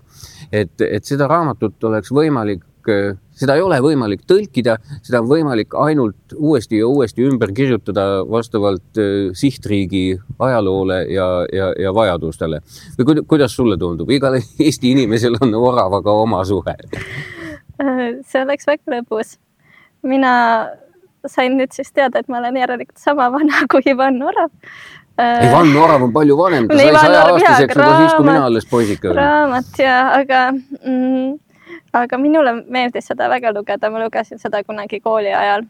et, 0.51 0.83
et 0.83 1.07
seda 1.07 1.27
raamatut 1.31 1.83
oleks 1.89 2.11
võimalik, 2.13 2.63
seda 2.87 3.55
ei 3.57 3.63
ole 3.63 3.79
võimalik 3.83 4.23
tõlkida, 4.29 4.77
seda 5.05 5.21
on 5.21 5.29
võimalik 5.29 5.75
ainult 5.79 6.35
uuesti 6.37 6.81
ja 6.81 6.89
uuesti 6.89 7.25
ümber 7.27 7.53
kirjutada 7.55 8.23
vastavalt 8.29 9.01
äh, 9.01 9.31
sihtriigi 9.37 10.19
ajaloole 10.39 11.01
ja, 11.11 11.29
ja, 11.53 11.71
ja 11.79 11.93
vajadustele. 11.95 12.61
või 12.99 13.23
kuidas 13.27 13.55
sulle 13.55 13.77
tundub, 13.77 14.09
igal 14.09 14.39
Eesti 14.41 14.93
inimesel 14.95 15.39
on 15.41 15.55
oravaga 15.55 16.13
oma 16.23 16.43
suhe? 16.45 16.77
see 17.81 18.41
oleks 18.43 18.67
väga 18.69 18.99
lõbus. 18.99 19.37
mina 20.05 20.33
sain 21.25 21.53
nüüd 21.57 21.73
siis 21.73 21.91
teada, 21.93 22.19
et 22.19 22.29
ma 22.29 22.39
olen 22.41 22.57
järelikult 22.57 23.01
sama 23.01 23.29
vana 23.33 23.65
kui 23.71 23.85
Ivan 23.89 24.21
Orav 24.25 24.49
Ivan 25.19 25.75
äh, 25.75 25.83
Orav 25.83 26.03
on 26.03 26.13
palju 26.13 26.37
vanem, 26.37 26.67
ta 26.69 26.77
sai 26.79 26.91
sajaaastaseks 26.95 27.75
juba 27.75 27.93
siis, 27.97 28.13
kui 28.15 28.25
mina 28.25 28.43
alles 28.47 28.67
poisike 28.69 29.09
olin. 29.11 29.19
raamat 29.19 29.79
ja, 29.81 29.97
aga 30.17 30.41
mm,, 30.53 31.33
aga 31.93 32.17
minule 32.17 32.53
meeldis 32.67 33.09
seda 33.11 33.29
väga 33.29 33.53
lugeda, 33.55 33.89
ma 33.89 34.03
lugesin 34.03 34.39
seda 34.39 34.63
kunagi 34.63 34.99
kooli 34.99 35.33
ajal. 35.33 35.65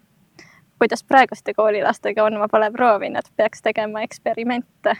kuidas 0.81 1.03
praeguste 1.03 1.53
koolilastega 1.53 2.23
on, 2.23 2.39
ma 2.41 2.47
pole 2.49 2.71
proovinud, 2.73 3.27
peaks 3.37 3.61
tegema 3.61 4.01
eksperimente 4.01 4.95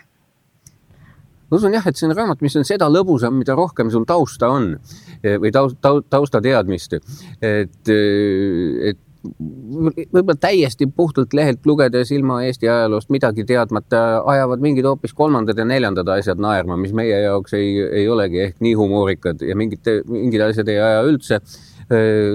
ma 1.52 1.58
usun 1.58 1.74
jah, 1.74 1.88
et 1.88 1.98
see 1.98 2.08
on 2.08 2.16
raamat, 2.16 2.42
mis 2.42 2.56
on 2.56 2.66
seda 2.68 2.88
lõbusam, 2.88 3.36
mida 3.36 3.56
rohkem 3.58 3.90
sul 3.92 4.06
tausta 4.08 4.50
on 4.50 4.76
või 5.22 5.52
taust, 5.52 5.82
tausta 6.10 6.42
teadmist. 6.42 6.94
et, 7.42 7.92
et 7.92 9.02
võib-olla 9.22 10.38
täiesti 10.42 10.88
puhtalt 10.96 11.34
lehelt 11.38 11.66
lugedes 11.66 12.12
ilma 12.12 12.40
Eesti 12.48 12.70
ajaloost 12.70 13.12
midagi 13.14 13.46
teadmata 13.46 14.22
ajavad 14.26 14.64
mingid 14.64 14.88
hoopis 14.88 15.14
kolmandad 15.14 15.58
ja 15.58 15.66
neljandad 15.66 16.10
asjad 16.16 16.42
naerma, 16.42 16.78
mis 16.82 16.94
meie 16.98 17.20
jaoks 17.26 17.54
ei, 17.58 17.76
ei 18.02 18.08
olegi 18.10 18.42
ehk 18.48 18.64
nii 18.66 18.74
humoorikad 18.80 19.44
ja 19.46 19.58
mingid, 19.58 19.86
mingid 20.10 20.42
asjad 20.48 20.74
ei 20.74 20.82
aja 20.82 21.06
üldse 21.06 21.42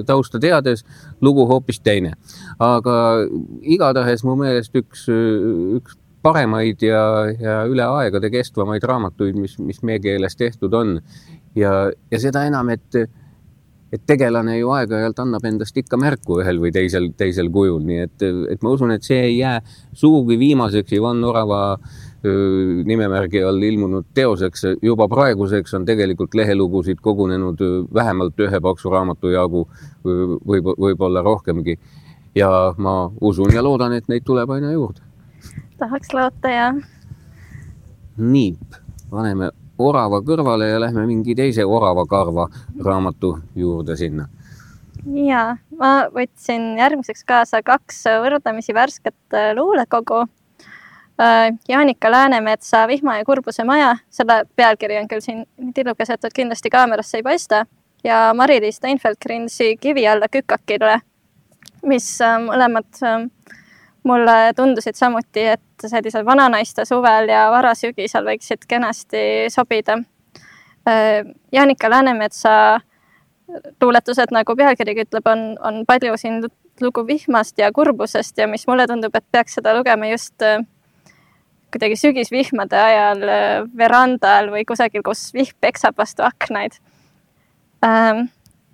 tausta 0.06 0.38
teades, 0.40 0.84
lugu 1.20 1.46
hoopis 1.48 1.80
teine. 1.80 2.12
aga 2.58 2.96
igatahes 3.62 4.24
mu 4.24 4.36
meelest 4.36 4.74
üks, 4.76 5.06
üks 5.78 5.96
paremaid 6.26 6.82
ja, 6.82 7.02
ja 7.40 7.60
üle 7.70 7.86
aegade 7.86 8.30
kestvamaid 8.34 8.84
raamatuid, 8.84 9.38
mis, 9.38 9.56
mis 9.62 9.82
meie 9.86 10.02
keeles 10.02 10.36
tehtud 10.36 10.74
on. 10.74 10.98
ja, 11.56 11.90
ja 12.10 12.20
seda 12.20 12.44
enam, 12.48 12.70
et 12.74 13.00
et 13.92 14.02
tegelane 14.06 14.56
ju 14.58 14.72
aeg-ajalt 14.74 15.20
annab 15.22 15.44
endast 15.46 15.76
ikka 15.78 15.98
märku 16.00 16.40
ühel 16.42 16.58
või 16.62 16.72
teisel, 16.74 17.12
teisel 17.16 17.50
kujul, 17.54 17.84
nii 17.86 18.02
et, 18.02 18.24
et 18.50 18.64
ma 18.66 18.72
usun, 18.74 18.90
et 18.96 19.06
see 19.06 19.20
ei 19.28 19.38
jää 19.38 19.60
sugugi 19.94 20.38
viimaseks 20.40 20.96
Ivan 20.98 21.22
Orava 21.24 21.60
nimemärgi 22.84 23.42
all 23.44 23.62
ilmunud 23.62 24.04
teoseks. 24.14 24.64
juba 24.82 25.08
praeguseks 25.08 25.74
on 25.74 25.84
tegelikult 25.84 26.34
lehelugusid 26.34 26.98
kogunenud 27.02 27.60
vähemalt 27.94 28.40
ühe 28.40 28.60
paksu 28.60 28.90
raamatu 28.90 29.30
jagu, 29.30 29.68
võib, 30.04 30.72
võib-olla 30.78 31.22
rohkemgi. 31.22 31.78
ja 32.34 32.74
ma 32.76 33.12
usun 33.20 33.54
ja 33.54 33.62
loodan, 33.62 33.92
et 33.92 34.08
neid 34.08 34.24
tuleb 34.24 34.50
aina 34.50 34.72
juurde. 34.72 35.00
tahaks 35.78 36.12
loota, 36.12 36.48
jah. 36.48 36.74
nii, 38.16 38.58
paneme 39.10 39.50
orava 39.78 40.20
kõrvale 40.24 40.70
ja 40.70 40.80
lähme 40.80 41.06
mingi 41.06 41.34
teise 41.36 41.64
orava 41.64 42.06
karva 42.08 42.48
raamatu 42.84 43.36
juurde 43.56 43.96
sinna. 43.96 44.28
ja 45.06 45.56
ma 45.78 45.92
võtsin 46.14 46.78
järgmiseks 46.78 47.24
kaasa 47.24 47.62
kaks 47.62 48.04
võrdlemisi 48.22 48.74
värsket 48.74 49.34
äh, 49.34 49.52
luulekogu. 49.54 50.24
Äh, 51.20 51.52
Jaanika 51.68 52.10
Läänemetsa 52.10 52.86
Vihma 52.88 53.18
ja 53.18 53.24
kurbuse 53.24 53.64
maja, 53.64 53.96
selle 54.10 54.42
pealkiri 54.56 54.98
on 54.98 55.08
küll 55.08 55.22
siin 55.24 55.44
tillukesetud, 55.74 56.34
kindlasti 56.34 56.70
kaamerasse 56.70 57.20
ei 57.20 57.22
paista 57.22 57.66
ja 58.04 58.32
Mari-Liis 58.34 58.80
Steinfeld-Grinsi 58.80 59.76
Kivi 59.80 60.08
alla 60.08 60.28
kükakile, 60.28 61.00
mis 61.86 62.10
äh, 62.20 62.40
mõlemad 62.42 63.04
mulle 64.06 64.52
tundusid 64.56 64.96
samuti, 64.98 65.44
et 65.56 65.86
sellisel 65.86 66.24
vananaiste 66.26 66.84
suvel 66.88 67.30
ja 67.32 67.46
varasügisel 67.52 68.26
võiksid 68.26 68.66
kenasti 68.68 69.22
sobida. 69.52 69.98
Jaanika 71.52 71.90
Läänemetsa 71.90 72.52
luuletused, 73.82 74.30
nagu 74.34 74.56
pealkirigi 74.58 75.06
ütleb, 75.06 75.26
on, 75.30 75.42
on 75.62 75.82
palju 75.86 76.14
siin 76.20 76.44
lugu 76.82 77.06
vihmast 77.06 77.58
ja 77.58 77.70
kurbusest 77.72 78.38
ja 78.38 78.48
mis 78.50 78.66
mulle 78.68 78.86
tundub, 78.86 79.14
et 79.16 79.24
peaks 79.32 79.58
seda 79.58 79.74
lugema 79.76 80.10
just 80.10 80.42
äh, 80.44 80.60
kuidagi 81.72 81.98
sügisvihmade 82.00 82.78
ajal 82.80 83.22
äh, 83.28 83.68
verandal 83.78 84.50
või 84.52 84.66
kusagil, 84.68 85.04
kus 85.06 85.28
vihm 85.34 85.56
peksab 85.62 85.96
vastu 85.98 86.26
aknaid 86.26 86.78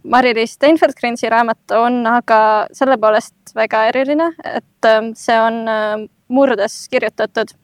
Mari-Liis 0.02 0.56
Steinfeld-Grinsi 0.56 1.30
raamat 1.30 1.75
on 1.78 2.02
aga 2.11 2.66
selle 2.75 2.97
poolest 2.99 3.54
väga 3.54 3.85
eriline, 3.92 4.32
et 4.44 4.88
ähm, 4.88 5.12
see 5.14 5.37
on 5.38 5.62
ähm, 5.71 6.06
murdes 6.28 6.88
kirjutatud. 6.90 7.54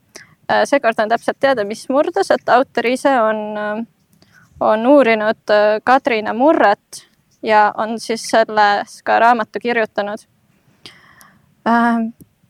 Äh, 0.47 0.63
seekord 0.69 0.99
on 1.03 1.11
täpselt 1.11 1.39
teada, 1.39 1.65
mis 1.67 1.83
murdes, 1.91 2.31
et 2.31 2.51
autor 2.55 2.87
ise 2.87 3.11
on, 3.21 3.41
ähm, 3.59 3.83
on 4.63 4.87
uurinud 4.87 5.51
äh, 5.51 5.81
Kadrina 5.83 6.33
murret 6.33 7.03
ja 7.43 7.69
on 7.77 7.99
siis 7.99 8.23
selles 8.31 9.01
ka 9.03 9.19
raamatu 9.19 9.59
kirjutanud. 9.59 10.27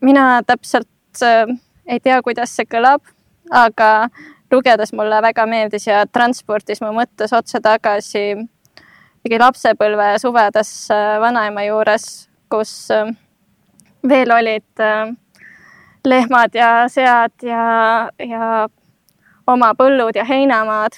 mina 0.00 0.42
täpselt 0.46 1.22
ei 1.86 2.00
tea, 2.00 2.22
kuidas 2.22 2.54
see 2.56 2.64
kõlab, 2.64 3.02
aga 3.50 4.08
lugedes 4.50 4.94
mulle 4.96 5.18
väga 5.22 5.44
meeldis 5.46 5.86
ja 5.86 6.06
transportis 6.06 6.80
mu 6.80 6.92
mõttes 6.96 7.34
otse 7.36 7.60
tagasi 7.60 8.24
mingi 9.24 9.38
lapsepõlve 9.40 10.14
suvedesse 10.22 10.96
vanaema 11.20 11.64
juures, 11.66 12.06
kus 12.50 12.88
veel 14.08 14.32
olid 14.32 14.84
lehmad 16.04 16.54
ja 16.56 16.70
sead 16.88 17.44
ja, 17.44 17.64
ja 18.18 18.68
oma 19.46 19.72
põllud 19.76 20.16
ja 20.16 20.24
heinamaad. 20.24 20.96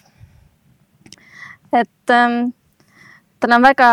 et 1.73 2.11
ähm, 2.11 2.53
tal 3.41 3.57
on 3.57 3.63
väga 3.63 3.91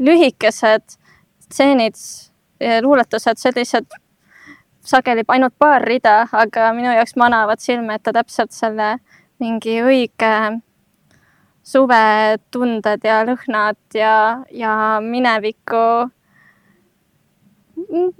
lühikesed 0.00 0.96
stseenid, 1.44 1.94
luuletused, 2.82 3.38
sellised 3.38 3.86
sageli 4.84 5.24
ainult 5.28 5.54
paar 5.58 5.82
rida, 5.82 6.24
aga 6.32 6.72
minu 6.76 6.92
jaoks 6.92 7.16
manavad 7.20 7.62
silme 7.62 7.98
ette 7.98 8.12
täpselt 8.12 8.52
selle 8.52 8.96
mingi 9.42 9.78
õige 9.82 10.32
suvetunded 11.64 13.04
ja 13.04 13.22
lõhnad 13.24 13.96
ja, 13.96 14.16
ja 14.52 14.74
mineviku 15.00 16.10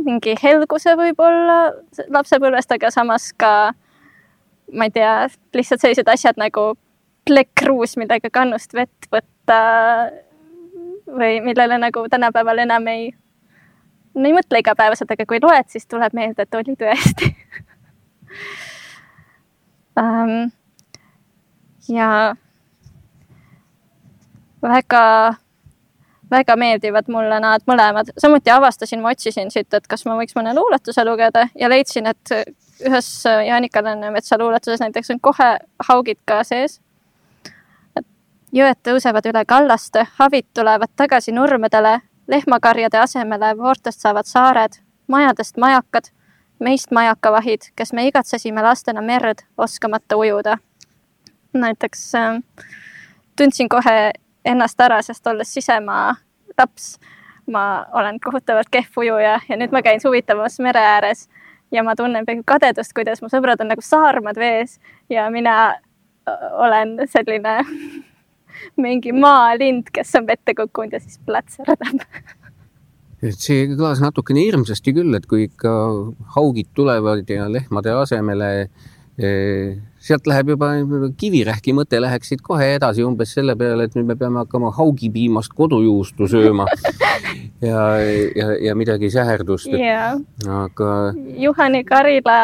mingi 0.04 0.34
helguse 0.40 0.94
võib-olla 0.98 1.58
lapsepõlvest, 2.12 2.72
aga 2.74 2.90
samas 2.92 3.30
ka 3.36 3.72
ma 4.72 4.88
ei 4.88 4.94
tea, 4.94 5.28
lihtsalt 5.54 5.84
sellised 5.84 6.08
asjad 6.08 6.40
nagu 6.40 6.72
plekkruus, 7.28 7.96
millega 8.00 8.30
kannust 8.32 8.74
vett 8.76 9.08
võtta 9.12 9.60
või 11.04 11.38
millele 11.44 11.78
nagu 11.80 12.06
tänapäeval 12.10 12.64
enam 12.64 12.88
ei 12.92 13.10
no 14.14 14.28
ei 14.28 14.36
mõtle 14.36 14.62
igapäevaselt, 14.62 15.10
aga 15.10 15.26
kui 15.28 15.40
loed, 15.42 15.68
siis 15.68 15.86
tuleb 15.90 16.16
meelde, 16.16 16.46
et 16.46 16.58
oli 16.58 16.76
tõesti 16.80 17.30
um,. 20.00 20.50
ja 21.92 22.08
väga, 24.68 25.34
väga 26.30 26.56
meeldivad 26.56 27.08
mulle 27.12 27.40
nad 27.40 27.64
mõlemad, 27.68 28.12
samuti 28.18 28.50
avastasin, 28.50 29.02
ma 29.02 29.12
otsisin 29.14 29.50
siit, 29.50 29.74
et 29.74 29.86
kas 29.90 30.06
ma 30.08 30.16
võiks 30.18 30.36
mõne 30.36 30.54
luuletuse 30.56 31.04
lugeda 31.04 31.48
ja 31.58 31.68
leidsin, 31.68 32.06
et 32.06 32.34
ühes 32.84 33.10
Jaanika 33.46 33.82
Läänemetsa 33.84 34.38
luuletuses 34.38 34.80
näiteks 34.80 35.10
on 35.14 35.20
kohe 35.20 35.50
haugid 35.88 36.18
ka 36.24 36.42
sees. 36.44 36.80
jõed 38.54 38.78
tõusevad 38.86 39.26
üle 39.26 39.44
kallaste, 39.44 40.06
havid 40.18 40.46
tulevad 40.54 40.90
tagasi 40.96 41.32
nurmedele 41.32 42.00
lehmakarjade 42.30 42.98
asemele 42.98 43.56
voortest 43.58 44.00
saavad 44.00 44.26
saared, 44.26 44.78
majadest 45.06 45.56
majakad, 45.56 46.10
meist 46.58 46.90
majakavahid, 46.90 47.70
kes 47.76 47.92
me 47.92 48.06
igatsesime 48.08 48.62
lastena 48.62 49.02
merd, 49.02 49.44
oskamata 49.58 50.16
ujuda. 50.16 50.58
näiteks 51.54 52.14
äh, 52.14 52.40
tundsin 53.36 53.68
kohe 53.68 54.12
ennast 54.44 54.80
ära, 54.80 55.00
sest 55.02 55.26
olles 55.26 55.52
sisemaa 55.54 56.14
laps, 56.58 56.98
ma 57.50 57.84
olen 57.92 58.20
kohutavalt 58.20 58.70
kehv 58.72 59.00
ujuja 59.04 59.38
ja 59.48 59.58
nüüd 59.60 59.72
ma 59.74 59.82
käin 59.84 60.00
suvitamas 60.00 60.58
mere 60.64 60.80
ääres 60.80 61.28
ja 61.72 61.82
ma 61.82 61.96
tunnen 61.96 62.26
peaaegu 62.26 62.44
kadedust, 62.46 62.94
kuidas 62.96 63.22
mu 63.22 63.30
sõbrad 63.32 63.60
on 63.60 63.72
nagu 63.72 63.84
saarmad 63.84 64.38
vees 64.40 64.78
ja 65.12 65.26
mina 65.30 65.74
olen 66.60 66.96
selline 67.10 67.58
mingi 68.84 69.12
maalind, 69.12 69.90
kes 69.92 70.14
on 70.20 70.26
vette 70.30 70.54
kukkunud 70.56 70.96
ja 70.96 71.02
siis 71.02 71.20
plätserdab 71.26 72.04
et 73.24 73.40
see 73.40 73.68
kõlas 73.72 74.02
natukene 74.04 74.42
hirmsasti 74.44 74.92
küll, 74.96 75.14
et 75.16 75.26
kui 75.28 75.46
ikka 75.48 75.72
haugid 76.36 76.70
tulevad 76.76 77.28
ja 77.30 77.46
lehmade 77.48 77.94
asemele 77.96 78.50
eh, 79.16 79.76
sealt 80.04 80.28
läheb 80.28 80.52
juba 80.54 80.70
kivirähki 81.20 81.74
mõte 81.76 82.00
läheks 82.02 82.32
siit 82.32 82.42
kohe 82.44 82.74
edasi 82.76 83.04
umbes 83.06 83.32
selle 83.36 83.56
peale, 83.56 83.86
et 83.88 83.96
nüüd 83.96 84.10
me 84.10 84.16
peame 84.20 84.42
hakkama 84.42 84.72
haugipiimast 84.76 85.54
kodujuustu 85.56 86.28
sööma 86.30 86.66
ja, 87.68 87.84
ja, 88.36 88.48
ja 88.68 88.74
midagi 88.78 89.10
säherdust 89.12 89.72
yeah.. 89.72 90.18
aga. 90.44 90.90
Juhani 91.40 91.84
Karila 91.88 92.38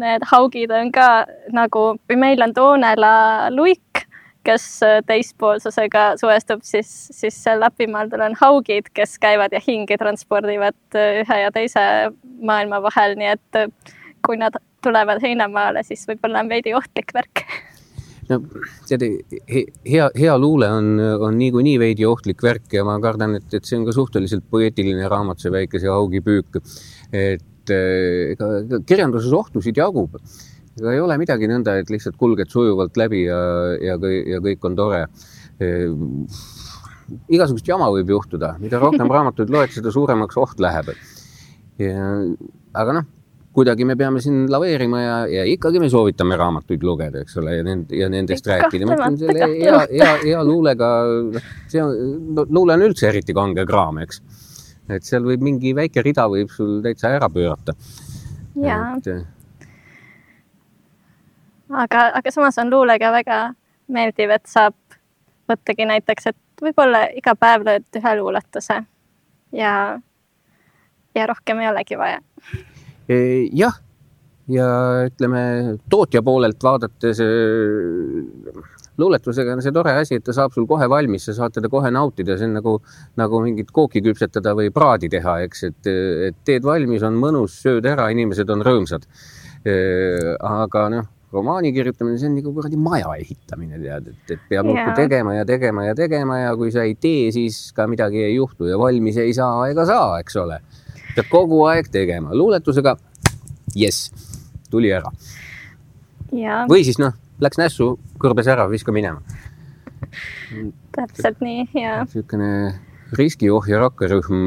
need 0.00 0.26
haugid 0.32 0.74
on 0.76 0.92
ka 0.92 1.08
nagu, 1.56 1.88
meil 2.12 2.44
on 2.44 2.54
Toonela 2.56 3.14
luik 3.54 4.06
kes 4.46 4.66
teispoolsusega 5.08 6.12
suhestub, 6.20 6.60
siis, 6.62 6.86
siis 7.10 7.34
seal 7.42 7.58
Lapimaal 7.58 8.12
on 8.28 8.36
haugid, 8.38 8.92
kes 8.94 9.16
käivad 9.18 9.50
ja 9.56 9.58
hinge 9.64 9.98
transpordivad 9.98 10.98
ühe 11.00 11.40
ja 11.40 11.50
teise 11.54 11.82
maailma 12.38 12.78
vahel, 12.84 13.16
nii 13.18 13.32
et 13.32 13.60
kui 14.22 14.38
nad 14.38 14.54
tulevad 14.86 15.22
heinamaale, 15.22 15.82
siis 15.86 16.06
võib-olla 16.08 16.44
on 16.44 16.52
veidi 16.52 16.74
ohtlik 16.78 17.12
värk 17.16 17.44
no 18.30 18.40
tead, 18.88 19.04
hea, 19.86 20.08
hea 20.16 20.36
luule 20.40 20.68
on, 20.72 20.94
on 21.28 21.36
niikuinii 21.38 21.76
veidi 21.82 22.06
ohtlik 22.08 22.42
värk 22.42 22.74
ja 22.78 22.84
ma 22.86 22.96
kardan, 23.02 23.36
et, 23.38 23.48
et 23.54 23.66
see 23.66 23.78
on 23.78 23.86
ka 23.86 23.94
suhteliselt 23.96 24.46
poeetiline 24.50 25.06
raamat, 25.10 25.42
see 25.42 25.54
Väikese 25.54 25.90
haugi 25.92 26.22
püük. 26.24 26.60
et 27.14 27.72
ega 27.72 28.80
kirjanduses 28.86 29.32
ohtusid 29.34 29.78
jagub 29.78 30.18
ega 30.76 30.92
ei 30.92 31.00
ole 31.00 31.16
midagi 31.20 31.48
nõnda, 31.48 31.78
et 31.80 31.90
lihtsalt 31.92 32.18
kulged 32.20 32.52
sujuvalt 32.52 32.98
läbi 33.00 33.24
ja, 33.24 33.38
ja, 33.80 33.96
ja 33.96 34.40
kõik 34.44 34.64
on 34.68 34.76
tore. 34.76 35.06
igasugust 37.32 37.68
jama 37.68 37.88
võib 37.94 38.10
juhtuda, 38.12 38.56
mida 38.60 38.80
rohkem 38.82 39.10
raamatuid 39.16 39.52
loed, 39.52 39.72
seda 39.72 39.92
suuremaks 39.94 40.36
oht 40.36 40.60
läheb. 40.60 40.92
aga 42.76 42.98
noh, 42.98 43.08
kuidagi 43.56 43.86
me 43.88 43.96
peame 43.96 44.20
siin 44.20 44.44
laveerima 44.52 45.00
ja, 45.00 45.16
ja 45.32 45.44
ikkagi 45.48 45.80
me 45.80 45.88
soovitame 45.92 46.36
raamatuid 46.36 46.82
lugeda, 46.84 47.22
eks 47.24 47.38
ole, 47.40 47.54
ja 47.56 47.64
nend-, 47.64 47.94
ja 47.96 48.08
nendest 48.12 48.46
rääkida. 48.46 48.88
hea, 49.56 49.78
hea, 49.92 50.10
hea 50.24 50.42
luulega, 50.44 50.90
see 51.72 51.80
on 51.82 51.94
no,, 52.36 52.44
luule 52.50 52.76
on 52.76 52.84
üldse 52.90 53.08
eriti 53.08 53.36
kange 53.36 53.64
kraam, 53.68 54.02
eks. 54.04 54.20
et 54.92 55.08
seal 55.08 55.24
võib 55.24 55.44
mingi 55.46 55.72
väike 55.76 56.04
rida 56.04 56.28
võib 56.32 56.52
sul 56.52 56.82
täitsa 56.84 57.14
ära 57.16 57.30
pöörata. 57.32 57.76
et 58.60 59.10
aga, 61.70 62.10
aga 62.20 62.30
samas 62.34 62.58
on 62.62 62.70
luulega 62.70 63.12
väga 63.14 63.40
meeldiv, 63.88 64.36
et 64.36 64.46
saab 64.50 64.76
võttagi 65.50 65.86
näiteks, 65.88 66.32
et 66.32 66.62
võib-olla 66.62 67.06
iga 67.16 67.36
päev 67.38 67.64
lööd 67.66 68.00
ühe 68.00 68.16
luuletuse 68.20 68.80
ja, 69.56 69.74
ja 71.14 71.28
rohkem 71.30 71.60
ei 71.62 71.70
olegi 71.72 71.98
vaja. 71.98 72.20
E, 73.08 73.18
jah, 73.54 73.76
ja 74.50 74.68
ütleme 75.06 75.76
tootja 75.90 76.22
poolelt 76.26 76.62
vaadates 76.62 77.20
e, 77.22 77.28
luuletusega 78.98 79.56
on 79.56 79.62
see 79.62 79.74
tore 79.74 79.94
asi, 80.00 80.18
et 80.18 80.24
ta 80.26 80.34
saab 80.36 80.54
sul 80.54 80.66
kohe 80.70 80.88
valmis, 80.90 81.26
sa 81.28 81.34
saad 81.36 81.56
teda 81.56 81.70
kohe 81.72 81.90
nautida, 81.94 82.38
see 82.38 82.48
on 82.48 82.56
nagu, 82.58 82.76
nagu 83.20 83.42
mingit 83.44 83.72
kooki 83.74 84.02
küpsetada 84.04 84.54
või 84.58 84.72
praadi 84.74 85.10
teha, 85.12 85.40
eks, 85.46 85.66
et, 85.70 85.90
et 86.30 86.38
teed 86.48 86.66
valmis, 86.66 87.04
on 87.06 87.18
mõnus, 87.20 87.58
sööd 87.62 87.86
ära, 87.88 88.08
inimesed 88.14 88.50
on 88.54 88.64
rõõmsad. 88.66 89.06
E, 89.66 89.76
aga 90.46 90.88
noh 90.94 91.12
romaani 91.36 91.72
kirjutamine, 91.74 92.18
see 92.20 92.30
on 92.30 92.36
nagu 92.38 92.52
kuradi 92.54 92.78
maja 92.80 93.12
ehitamine, 93.18 93.80
tead, 93.82 94.10
et, 94.12 94.34
et 94.36 94.44
peab 94.50 94.68
muudkui 94.68 94.84
yeah. 94.84 94.98
tegema 94.98 95.34
ja 95.34 95.46
tegema 95.48 95.86
ja 95.88 95.94
tegema 95.98 96.38
ja 96.38 96.54
kui 96.58 96.72
sa 96.74 96.86
ei 96.86 96.94
tee, 96.94 97.30
siis 97.34 97.58
ka 97.76 97.88
midagi 97.90 98.22
ei 98.24 98.36
juhtu 98.36 98.70
ja 98.70 98.78
valmis 98.80 99.18
ei 99.20 99.34
saa 99.36 99.66
ega 99.70 99.86
saa, 99.88 100.20
eks 100.22 100.38
ole. 100.42 100.60
Pead 101.16 101.28
kogu 101.32 101.62
aeg 101.70 101.90
tegema, 101.92 102.34
luuletusega 102.36 102.96
jess, 103.76 104.10
tuli 104.70 104.92
ära 104.94 105.12
või 106.70 106.82
siis 106.84 106.98
noh, 107.02 107.14
läks 107.42 107.60
nässu, 107.60 107.94
kõrbes 108.20 108.48
ära, 108.50 108.66
viska 108.70 108.92
minema. 108.94 109.22
täpselt 110.96 111.40
nii, 111.44 111.68
ja. 111.76 112.02
niisugune 112.04 112.50
riskiohje 113.16 113.78
rakkerühm 113.78 114.46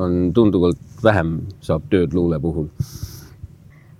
on 0.00 0.20
tunduvalt 0.34 1.02
vähem, 1.04 1.40
saab 1.60 1.88
tööd 1.92 2.14
luule 2.16 2.38
puhul 2.40 2.70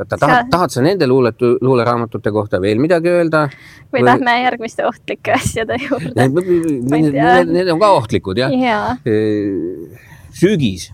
oota, 0.03 0.17
tahad, 0.17 0.49
tahad 0.51 0.73
sa 0.73 0.83
nende 0.85 1.07
luuletu, 1.07 1.57
luuleraamatute 1.61 2.33
kohta 2.33 2.61
veel 2.61 2.81
midagi 2.83 3.11
öelda? 3.13 3.45
või, 3.93 4.05
lähme 4.07 4.39
järgmiste 4.43 4.87
ohtlike 4.89 5.37
asjade 5.37 5.77
juurde? 5.83 6.29
Need, 6.33 7.53
need 7.53 7.71
on 7.73 7.81
ka 7.83 7.93
ohtlikud 7.99 8.41
jah 8.41 8.53
ja. 8.57 8.81
ja.. 8.97 10.01
sügis, 10.33 10.91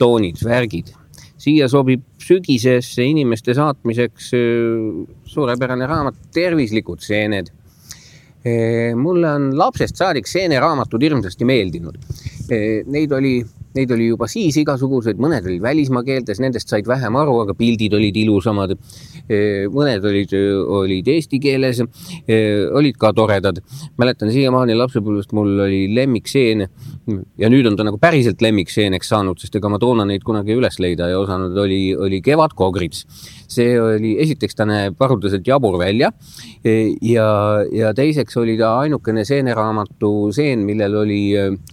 toonid, 0.00 0.40
värgid, 0.44 0.90
siia 1.40 1.68
sobib 1.70 2.02
sügisesse 2.20 3.04
inimeste 3.04 3.54
saatmiseks 3.56 4.32
suurepärane 5.32 5.88
raamat 5.88 6.18
Tervislikud 6.34 7.02
seened. 7.04 7.52
mulle 8.96 9.28
on 9.36 9.50
lapsest 9.58 9.98
saadik 10.00 10.26
seeneraamatud 10.26 11.02
hirmsasti 11.04 11.44
meeldinud. 11.44 11.98
Neid 12.88 13.12
oli 13.12 13.34
neid 13.76 13.92
oli 13.94 14.08
juba 14.10 14.26
siis 14.30 14.56
igasuguseid, 14.60 15.20
mõned 15.22 15.46
olid 15.46 15.62
välismaa 15.62 16.02
keeltes, 16.06 16.40
nendest 16.42 16.70
said 16.70 16.88
vähem 16.90 17.16
aru, 17.20 17.36
aga 17.44 17.54
pildid 17.58 17.94
olid 17.94 18.16
ilusamad. 18.24 18.76
mõned 19.70 20.04
olid, 20.10 20.32
olid 20.80 21.08
eesti 21.08 21.38
keeles, 21.42 21.82
olid 22.74 22.96
ka 22.98 23.12
toredad. 23.14 23.60
mäletan 23.98 24.32
siiamaani 24.32 24.74
lapsepõlvest 24.74 25.32
mul 25.32 25.60
oli 25.66 25.86
lemmikseen 25.94 26.66
ja 27.38 27.50
nüüd 27.50 27.66
on 27.66 27.76
ta 27.76 27.84
nagu 27.86 27.98
päriselt 27.98 28.42
lemmikseeneks 28.42 29.08
saanud, 29.08 29.38
sest 29.38 29.56
ega 29.56 29.68
ma 29.68 29.78
toona 29.78 30.04
neid 30.04 30.24
kunagi 30.26 30.56
üles 30.56 30.78
leida 30.82 31.08
ei 31.08 31.14
osanud, 31.14 31.56
oli, 31.56 31.94
oli 31.94 32.20
Kevadkogrits. 32.22 33.06
see 33.50 33.74
oli, 33.80 34.14
esiteks 34.22 34.54
ta 34.54 34.64
näeb 34.64 34.94
haruldaselt 35.00 35.46
jabur 35.46 35.78
välja 35.78 36.12
ja, 37.02 37.26
ja 37.72 37.90
teiseks 37.94 38.36
oli 38.38 38.56
ta 38.58 38.76
ainukene 38.78 39.24
seeneraamatu 39.26 40.30
seen, 40.32 40.62
millel 40.66 40.94
oli 41.02 41.20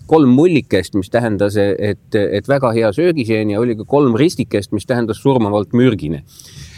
kolm 0.09 0.33
mullikest, 0.33 0.95
mis 0.97 1.11
tähendas, 1.13 1.57
et, 1.93 2.15
et 2.15 2.47
väga 2.49 2.71
hea 2.75 2.93
söögiseen 2.95 3.53
ja 3.53 3.61
oli 3.61 3.77
ka 3.79 3.87
kolm 3.87 4.17
ristikest, 4.19 4.73
mis 4.75 4.87
tähendas 4.89 5.21
surmavalt 5.23 5.75
mürgine 5.77 6.23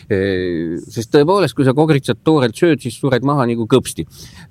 sest 0.10 1.12
tõepoolest, 1.14 1.54
kui 1.54 1.66
sa 1.68 1.76
kogritsat 1.78 2.24
toorelt 2.26 2.58
sööd, 2.58 2.82
siis 2.82 2.96
sured 2.98 3.26
maha 3.26 3.46
nagu 3.46 3.68
kõpsti. 3.70 4.08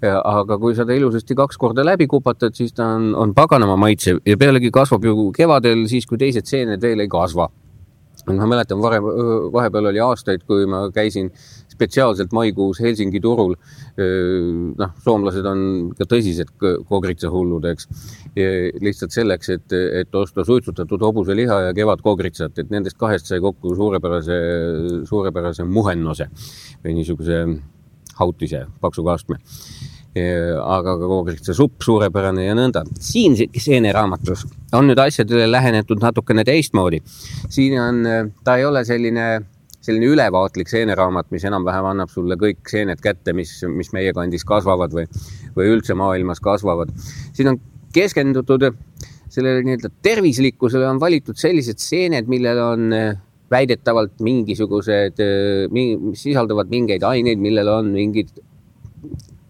aga 0.06 0.58
kui 0.58 0.74
sa 0.74 0.86
ta 0.86 0.94
ilusasti 0.94 1.34
kaks 1.34 1.58
korda 1.58 1.84
läbi 1.84 2.06
kupatad, 2.06 2.54
siis 2.54 2.72
ta 2.72 2.86
on, 2.94 3.14
on 3.18 3.34
paganama 3.34 3.76
maitsev 3.76 4.20
ja 4.26 4.36
pealegi 4.36 4.70
kasvab 4.70 5.04
ju 5.04 5.32
kevadel 5.34 5.88
siis, 5.90 6.06
kui 6.06 6.18
teised 6.18 6.46
seened 6.46 6.82
veel 6.82 7.00
ei 7.00 7.08
kasva 7.10 7.48
ma 8.28 8.46
mäletan 8.46 8.80
varem, 8.82 9.04
vahepeal 9.52 9.88
oli 9.90 10.00
aastaid, 10.04 10.42
kui 10.46 10.66
ma 10.68 10.88
käisin 10.94 11.30
spetsiaalselt 11.78 12.34
maikuus 12.34 12.80
Helsingi 12.82 13.20
turul. 13.22 13.54
noh, 14.78 14.92
soomlased 15.04 15.46
on 15.46 15.60
ka 15.98 16.06
tõsised 16.10 16.50
kogritsahullud, 16.88 17.64
eks. 17.72 17.88
lihtsalt 18.82 19.14
selleks, 19.14 19.52
et, 19.54 19.76
et 20.02 20.14
osta 20.14 20.44
suitsutatud 20.46 21.02
hobuseliha 21.08 21.60
ja 21.68 21.74
kevadkogritsat, 21.76 22.58
et 22.58 22.70
nendest 22.74 22.98
kahest 22.98 23.30
sai 23.30 23.40
kokku 23.42 23.74
suurepärase, 23.78 24.38
suurepärase 25.08 25.66
muhennose 25.66 26.28
või 26.84 26.98
niisuguse 27.00 27.44
hautise 28.18 28.66
paksu 28.82 29.06
kastme 29.06 29.38
aga 30.18 30.94
ka 30.98 31.08
koogritsa 31.10 31.54
supp 31.54 31.82
suurepärane 31.84 32.46
ja 32.46 32.54
nõnda. 32.56 32.84
siin 33.00 33.36
seeneraamatus 33.36 34.46
on 34.72 34.88
nüüd 34.88 34.98
asjadele 34.98 35.50
lähenetud 35.50 36.00
natukene 36.02 36.44
teistmoodi. 36.44 37.02
siin 37.48 37.78
on, 37.80 38.02
ta 38.44 38.56
ei 38.56 38.64
ole 38.64 38.84
selline, 38.84 39.28
selline 39.88 40.12
ülevaatlik 40.12 40.70
seeneraamat, 40.70 41.30
mis 41.34 41.46
enam-vähem 41.48 41.90
annab 41.92 42.12
sulle 42.12 42.36
kõik 42.40 42.68
seened 42.70 43.00
kätte, 43.04 43.34
mis, 43.36 43.54
mis 43.72 43.92
meie 43.96 44.12
kandis 44.16 44.44
kasvavad 44.48 44.94
või, 44.94 45.06
või 45.56 45.72
üldse 45.74 45.96
maailmas 45.98 46.42
kasvavad. 46.44 46.92
siin 47.36 47.54
on 47.54 47.60
keskendutud 47.94 48.68
sellele 49.32 49.64
nii-öelda 49.64 49.90
tervislikkusele, 50.04 50.86
on 50.88 51.00
valitud 51.00 51.36
sellised 51.40 51.80
seened, 51.82 52.28
millel 52.30 52.60
on 52.62 52.94
väidetavalt 53.50 54.20
mingisugused, 54.24 55.20
mis 55.72 56.22
sisaldavad 56.22 56.68
mingeid 56.72 57.04
aineid, 57.08 57.40
millel 57.40 57.70
on 57.72 57.92
mingid 57.94 58.32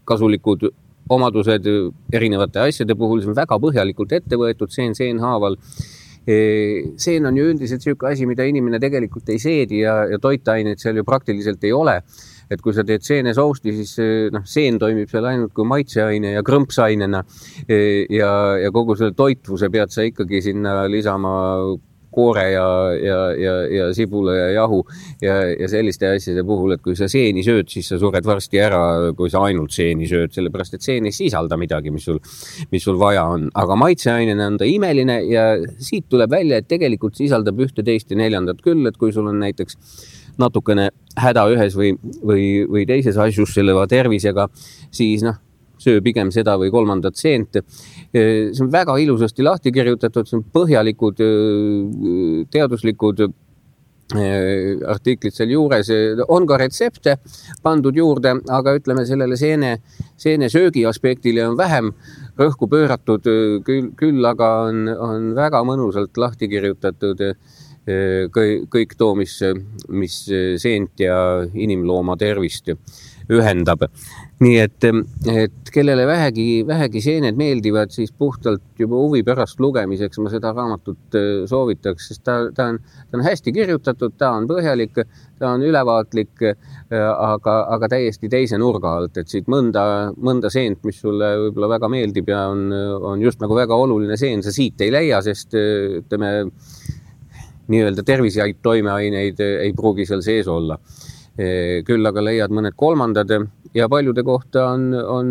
kasulikud 0.09 0.69
omadused 1.13 1.67
erinevate 2.13 2.61
asjade 2.63 2.95
puhul, 2.99 3.23
see 3.23 3.33
on 3.33 3.39
väga 3.39 3.59
põhjalikult 3.63 4.13
ette 4.19 4.39
võetud 4.39 4.73
seen 4.73 4.95
seenhaaval. 4.99 5.57
Seen 6.29 7.27
on 7.27 7.37
ju 7.39 7.47
üldiselt 7.53 7.81
niisugune 7.81 8.13
asi, 8.13 8.27
mida 8.29 8.45
inimene 8.45 8.81
tegelikult 8.83 9.31
ei 9.33 9.41
seedi 9.41 9.83
ja, 9.85 10.03
ja 10.11 10.19
toitaineid 10.21 10.81
seal 10.83 11.01
ju 11.01 11.07
praktiliselt 11.09 11.65
ei 11.65 11.73
ole. 11.73 12.03
et 12.49 12.63
kui 12.65 12.73
sa 12.73 12.81
teed 12.81 13.03
seenesousti, 13.05 13.75
siis 13.77 14.31
noh, 14.33 14.41
seen 14.49 14.79
toimib 14.81 15.11
seal 15.13 15.27
ainult 15.29 15.53
kui 15.53 15.67
maitseaine 15.69 16.31
ja 16.33 16.41
krõmpsainena 16.41 17.21
ja, 17.69 18.31
ja 18.57 18.71
kogu 18.73 18.97
selle 18.97 19.13
toitvuse 19.13 19.69
pead 19.69 19.93
sa 19.93 20.07
ikkagi 20.09 20.41
sinna 20.47 20.87
lisama 20.89 21.35
koore 22.19 22.45
ja, 22.53 22.67
ja, 22.99 23.19
ja, 23.39 23.55
ja 23.73 23.89
sibula 23.97 24.35
ja 24.37 24.49
jahu 24.57 24.83
ja, 25.23 25.39
ja 25.55 25.71
selliste 25.71 26.11
asjade 26.11 26.45
puhul, 26.47 26.75
et 26.75 26.83
kui 26.85 26.97
sa 26.99 27.09
seeni 27.11 27.45
sööd, 27.47 27.71
siis 27.71 27.89
sa 27.93 28.01
sured 28.01 28.27
varsti 28.27 28.61
ära, 28.63 28.83
kui 29.19 29.31
sa 29.33 29.45
ainult 29.47 29.75
seeni 29.75 30.09
sööd, 30.11 30.35
sellepärast 30.35 30.79
et 30.79 30.87
seen 30.87 31.09
ei 31.09 31.15
sisalda 31.15 31.59
midagi, 31.61 31.93
mis 31.95 32.09
sul, 32.09 32.21
mis 32.75 32.85
sul 32.85 32.99
vaja 33.01 33.25
on, 33.31 33.49
aga 33.59 33.79
maitseainena 33.79 34.51
on 34.53 34.61
ta 34.61 34.69
imeline 34.69 35.21
ja 35.31 35.49
siit 35.79 36.09
tuleb 36.11 36.35
välja, 36.35 36.61
et 36.61 36.71
tegelikult 36.71 37.19
sisaldab 37.19 37.61
ühte, 37.65 37.85
teist 37.87 38.11
ja 38.13 38.19
neljandat 38.19 38.63
küll, 38.65 38.87
et 38.89 38.99
kui 39.01 39.15
sul 39.15 39.31
on 39.31 39.39
näiteks 39.43 39.79
natukene 40.39 40.91
häda 41.19 41.49
ühes 41.53 41.75
või, 41.79 41.97
või, 42.23 42.45
või 42.71 42.87
teises 42.89 43.19
asjus 43.19 43.57
selle 43.57 43.75
tervisega, 43.91 44.47
siis 44.95 45.25
noh, 45.27 45.39
söö 45.79 46.03
pigem 46.05 46.33
seda 46.35 46.57
või 46.61 46.71
kolmandat 46.75 47.17
seent. 47.17 47.61
see 48.13 48.63
on 48.63 48.73
väga 48.73 48.97
ilusasti 48.99 49.43
lahti 49.43 49.73
kirjutatud, 49.73 50.27
see 50.27 50.39
on 50.39 50.47
põhjalikud 50.53 51.23
teaduslikud 52.51 53.29
artiklid 54.89 55.35
sealjuures, 55.37 55.91
on 56.33 56.47
ka 56.49 56.57
retsepte 56.57 57.19
pandud 57.63 57.97
juurde, 57.97 58.39
aga 58.49 58.73
ütleme 58.79 59.05
sellele 59.07 59.37
seene, 59.37 59.75
seenesöögi 60.17 60.87
aspektile 60.89 61.45
on 61.45 61.59
vähem 61.59 61.93
rõhku 62.39 62.71
pööratud, 62.73 63.29
küll, 63.67 63.91
küll 63.99 64.25
aga 64.25 64.49
on, 64.71 64.89
on 64.89 65.35
väga 65.37 65.61
mõnusalt 65.69 66.17
lahti 66.17 66.49
kirjutatud 66.49 67.21
kõik, 68.33 68.69
kõik 68.73 68.97
too, 68.97 69.15
mis, 69.17 69.39
mis 69.89 70.17
seent 70.61 71.01
ja 71.01 71.45
inimlooma 71.53 72.17
tervist 72.21 72.73
ühendab 73.29 73.85
nii 74.39 74.59
et, 74.63 74.85
et 75.33 75.71
kellele 75.75 76.05
vähegi, 76.07 76.63
vähegi 76.67 77.01
seened 77.03 77.39
meeldivad, 77.39 77.91
siis 77.91 78.13
puhtalt 78.15 78.79
juba 78.79 79.01
huvi 79.01 79.25
pärast 79.27 79.59
lugemiseks 79.61 80.21
ma 80.23 80.31
seda 80.31 80.53
raamatut 80.55 81.19
äh, 81.19 81.27
soovitaks, 81.51 82.07
sest 82.13 82.23
ta, 82.27 82.37
ta 82.55 82.69
on, 82.73 82.79
ta 83.11 83.19
on 83.19 83.25
hästi 83.27 83.55
kirjutatud, 83.57 84.15
ta 84.19 84.31
on 84.39 84.47
põhjalik, 84.51 85.03
ta 85.43 85.51
on 85.57 85.67
ülevaatlik, 85.67 86.45
äh, 86.47 86.71
aga, 86.95 87.57
aga 87.75 87.91
täiesti 87.97 88.31
teise 88.31 88.61
nurga 88.63 88.95
alt, 89.01 89.19
et 89.19 89.31
siit 89.31 89.51
mõnda, 89.51 89.83
mõnda 90.15 90.53
seent, 90.55 90.85
mis 90.87 91.03
sulle 91.03 91.35
võib-olla 91.49 91.73
väga 91.75 91.91
meeldib 91.99 92.31
ja 92.31 92.47
on, 92.53 92.69
on 93.11 93.27
just 93.27 93.43
nagu 93.43 93.59
väga 93.59 93.75
oluline 93.75 94.17
seen, 94.21 94.47
sa 94.47 94.55
siit 94.55 94.87
ei 94.87 94.95
leia, 94.95 95.19
sest 95.27 95.59
äh, 95.59 95.99
ütleme, 95.99 96.33
nii-öelda 97.69 98.07
terviseid 98.07 98.63
toimeaineid 98.65 99.43
ei 99.45 99.75
pruugi 99.77 100.07
seal 100.09 100.23
sees 100.25 100.47
olla 100.49 100.79
küll 101.39 102.11
aga 102.11 102.25
leiad 102.25 102.51
mõned 102.51 102.75
kolmandad 102.75 103.31
ja 103.75 103.89
paljude 103.89 104.25
kohta 104.27 104.73
on, 104.73 104.91
on, 104.95 105.31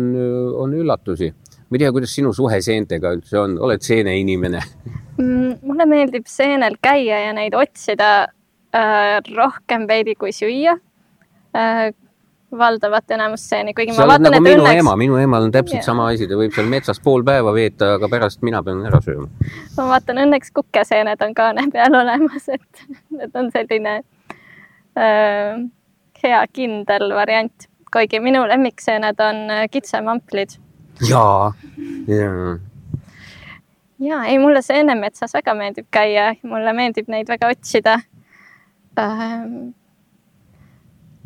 on 0.56 0.72
üllatusi. 0.74 1.28
ma 1.68 1.76
ei 1.76 1.82
tea, 1.82 1.92
kuidas 1.92 2.14
sinu 2.16 2.32
suhe 2.32 2.60
seentega 2.64 3.12
üldse 3.18 3.38
on, 3.42 3.58
oled 3.60 3.84
seeneinimene 3.84 4.62
mm,? 5.18 5.58
mulle 5.68 5.86
meeldib 5.90 6.26
seenel 6.30 6.78
käia 6.82 7.20
ja 7.26 7.32
neid 7.36 7.56
otsida 7.58 8.10
äh, 8.72 9.18
rohkem 9.36 9.84
veidi 9.90 10.14
kui 10.16 10.32
süüa 10.32 10.78
äh, 11.56 11.90
valdavat 12.58 13.10
enamust 13.12 13.50
seeni, 13.50 13.74
kuigi 13.76 13.92
sa 13.92 14.06
ma 14.06 14.14
vaatan, 14.14 14.32
nagu 14.32 14.40
et 14.40 14.46
minu 14.46 14.64
õnneks... 14.64 14.80
ema, 14.80 14.94
minu 14.96 15.16
emal 15.20 15.48
on 15.48 15.52
täpselt 15.52 15.80
yeah. 15.82 15.86
sama 15.86 16.08
asi, 16.12 16.28
ta 16.28 16.38
võib 16.38 16.54
seal 16.56 16.68
metsas 16.70 17.00
pool 17.04 17.24
päeva 17.26 17.52
veeta, 17.52 17.94
aga 17.98 18.08
pärast 18.08 18.40
mina 18.46 18.62
pean 18.64 18.80
ära 18.88 19.00
sööma. 19.04 19.28
ma 19.76 19.88
vaatan, 19.92 20.22
õnneks 20.24 20.54
kukeseened 20.56 21.24
on 21.26 21.34
kaane 21.36 21.66
peal 21.74 21.98
olemas, 22.00 22.48
et 22.48 22.86
need 23.18 23.36
on 23.36 23.50
selline 23.52 23.98
äh, 24.96 25.60
hea 26.22 26.40
kindel 26.52 27.14
variant, 27.14 27.68
kuigi 27.92 28.20
minu 28.20 28.44
lemmikseened 28.48 29.20
on 29.20 29.44
äh, 29.50 29.64
kitsemamplid. 29.70 30.58
jaa, 31.08 31.52
jaa. 32.08 32.58
ja 33.98 34.22
ei, 34.24 34.38
mulle 34.38 34.62
seenemetsas 34.62 35.34
väga 35.34 35.54
meeldib 35.54 35.86
käia, 35.90 36.32
mulle 36.42 36.72
meeldib 36.72 37.08
neid 37.08 37.28
väga 37.28 37.52
otsida 37.54 38.00
ähm, 38.98 39.74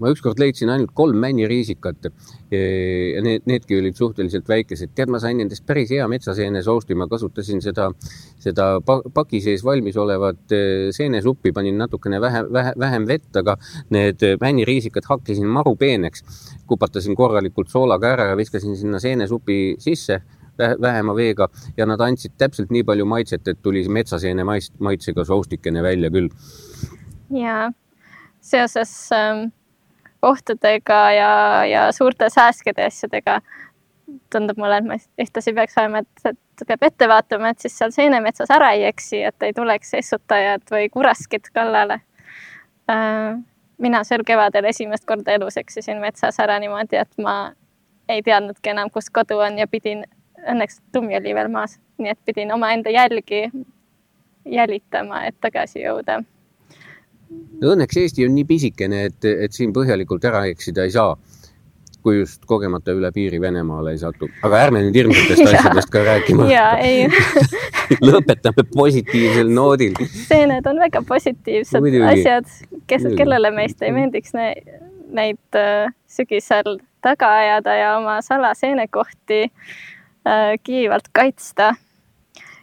ma 0.01 0.11
ükskord 0.13 0.41
leidsin 0.41 0.71
ainult 0.73 0.93
kolm 0.97 1.19
männiriisikat 1.21 2.09
ja 2.53 3.23
need, 3.25 3.45
needki 3.49 3.79
olid 3.79 3.97
suhteliselt 3.97 4.49
väikesed. 4.49 4.93
tead, 4.95 5.11
ma 5.13 5.21
sain 5.23 5.39
nendest 5.41 5.65
päris 5.67 5.91
hea 5.93 6.07
metsaseene 6.09 6.63
sousti, 6.65 6.97
ma 6.99 7.07
kasutasin 7.11 7.63
seda, 7.65 7.91
seda 8.41 8.67
paki 8.85 9.41
sees 9.45 9.65
valmis 9.65 9.97
olevat 10.01 10.55
eh, 10.57 10.89
seenesuppi, 10.95 11.53
panin 11.53 11.79
natukene 11.81 12.21
vähe, 12.21 12.45
vähe, 12.53 12.75
vähem 12.79 13.07
vett, 13.09 13.31
aga 13.37 13.57
need 13.95 14.25
männiriisikad 14.41 15.09
hakkasin 15.09 15.49
maru 15.49 15.77
peeneks. 15.77 16.25
kupatasin 16.67 17.17
korralikult 17.17 17.69
soolaga 17.69 18.13
ära 18.15 18.31
ja 18.31 18.37
viskasin 18.37 18.77
sinna 18.77 19.01
seenesupi 19.01 19.77
sisse 19.79 20.23
vähema 20.59 21.15
veega 21.17 21.49
ja 21.77 21.87
nad 21.87 22.01
andsid 22.01 22.33
täpselt 22.39 22.71
nii 22.71 22.85
palju 22.85 23.05
maitset, 23.09 23.49
et 23.49 23.63
tuli 23.63 23.85
metsaseene 23.89 24.45
maitsega 24.45 25.25
soustikene 25.25 25.83
välja 25.83 26.11
küll. 26.11 26.29
ja 27.31 27.73
seoses 28.41 29.09
ähm 29.13 29.53
ohtudega 30.23 31.01
ja, 31.13 31.33
ja 31.67 31.93
suurte 31.93 32.31
sääskede 32.31 32.87
asjadega 32.87 33.41
tundub 34.33 34.59
mulle, 34.61 34.79
et 34.79 34.89
ma 34.89 34.97
ühtlasi 35.25 35.55
peaks 35.57 35.77
olema, 35.81 36.03
et, 36.03 36.33
et 36.33 36.67
peab 36.69 36.85
ette 36.87 37.09
vaatama, 37.09 37.53
et 37.53 37.65
siis 37.65 37.77
seal 37.79 37.95
seenemetsas 37.95 38.51
ära 38.53 38.73
ei 38.77 38.85
eksi, 38.89 39.23
et 39.29 39.47
ei 39.47 39.55
tuleks 39.57 39.95
essutajad 39.99 40.65
või 40.71 40.89
kuraskid 40.93 41.49
kallale. 41.55 42.01
Äh, 42.91 43.39
mina 43.83 44.03
sel 44.05 44.25
kevadel 44.27 44.69
esimest 44.71 45.07
korda 45.09 45.35
elus 45.39 45.57
eksisin 45.61 46.01
metsas 46.03 46.39
ära 46.43 46.59
niimoodi, 46.63 47.01
et 47.01 47.23
ma 47.23 47.37
ei 48.09 48.23
teadnudki 48.23 48.75
enam, 48.75 48.91
kus 48.91 49.11
kodu 49.11 49.41
on 49.43 49.59
ja 49.59 49.69
pidin, 49.71 50.05
õnneks 50.43 50.81
lumi 50.95 51.17
oli 51.19 51.35
veel 51.35 51.51
maas, 51.53 51.79
nii 51.99 52.13
et 52.13 52.21
pidin 52.27 52.53
omaenda 52.53 52.93
jälgi 52.93 53.47
jälitama, 54.45 55.25
et 55.27 55.39
tagasi 55.41 55.85
jõuda. 55.85 56.23
Õnneks 57.63 58.01
Eesti 58.01 58.27
on 58.27 58.35
nii 58.35 58.45
pisikene, 58.45 59.05
et, 59.11 59.25
et 59.25 59.53
siin 59.55 59.71
põhjalikult 59.75 60.25
ära 60.27 60.47
eksida 60.51 60.87
ei 60.89 60.95
saa 60.95 61.13
kui 62.03 62.19
just 62.19 62.43
kogemata 62.51 62.95
üle 62.97 63.11
piiri 63.15 63.39
Venemaale 63.41 63.95
ei 63.95 64.01
satu. 64.01 64.29
aga 64.43 64.61
ärme 64.67 64.83
nüüd 64.85 64.97
hirmsatest 64.99 65.47
asjadest 65.53 65.93
ka 65.95 66.03
rääkima 66.07 66.49
ja 66.51 66.67
ei 66.83 67.07
lõpetame 68.09 68.65
positiivsel 68.75 69.53
noodil. 69.55 69.95
seened 70.27 70.67
on 70.67 70.83
väga 70.83 71.05
positiivsed 71.09 71.85
Muidugi. 71.85 72.09
asjad, 72.11 72.51
kes, 72.91 73.07
kellele 73.19 73.53
meist 73.55 73.83
ei 73.87 73.95
meeldiks 73.95 74.35
ne, 74.39 74.51
neid 75.15 75.59
äh, 75.59 75.95
sügisel 76.11 76.81
taga 77.05 77.31
ajada 77.39 77.79
ja 77.79 77.95
oma 78.01 78.19
salaseenekohti 78.25 79.45
äh, 79.47 80.59
kiivalt 80.67 81.11
kaitsta 81.15 81.75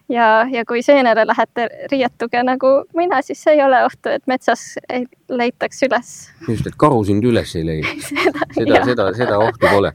ja, 0.09 0.47
ja 0.51 0.65
kui 0.65 0.81
seenele 0.85 1.25
lähete, 1.27 1.67
riietuge 1.91 2.41
nagu 2.45 2.71
mina, 2.97 3.21
siis 3.25 3.41
ei 3.51 3.61
ole 3.63 3.83
ohtu, 3.85 4.11
et 4.13 4.25
metsas 4.29 4.63
ei 4.89 5.05
leitaks 5.29 5.83
üles. 5.87 6.11
just, 6.47 6.67
et 6.67 6.77
karu 6.79 7.03
sind 7.07 7.25
üles 7.25 7.55
ei 7.59 7.65
leia 7.67 7.93
seda, 8.09 8.49
seda, 8.57 8.83
seda, 8.91 9.07
seda 9.21 9.39
ohtu 9.45 9.65
pole. 9.65 9.93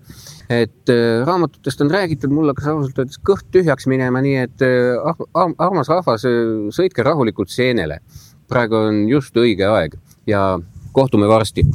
et 0.49 0.93
äh, 0.93 1.23
raamatutest 1.27 1.85
on 1.85 1.93
räägitud, 1.93 2.35
mul 2.35 2.53
hakkas 2.53 2.71
ausalt 2.73 2.99
öeldes 3.03 3.21
kõht 3.31 3.49
tühjaks 3.55 3.89
minema, 3.91 4.23
nii 4.25 4.41
et 4.47 4.67
äh, 4.67 5.15
armas 5.35 5.91
rahvas, 5.93 6.27
äh, 6.31 6.69
sõitke 6.75 7.07
rahulikult 7.07 7.53
seenele. 7.53 8.01
praegu 8.49 8.77
on 8.91 9.07
just 9.09 9.37
õige 9.37 9.67
aeg 9.71 9.97
ja 10.27 10.59
kohtume 10.93 11.29
varsti. 11.29 11.67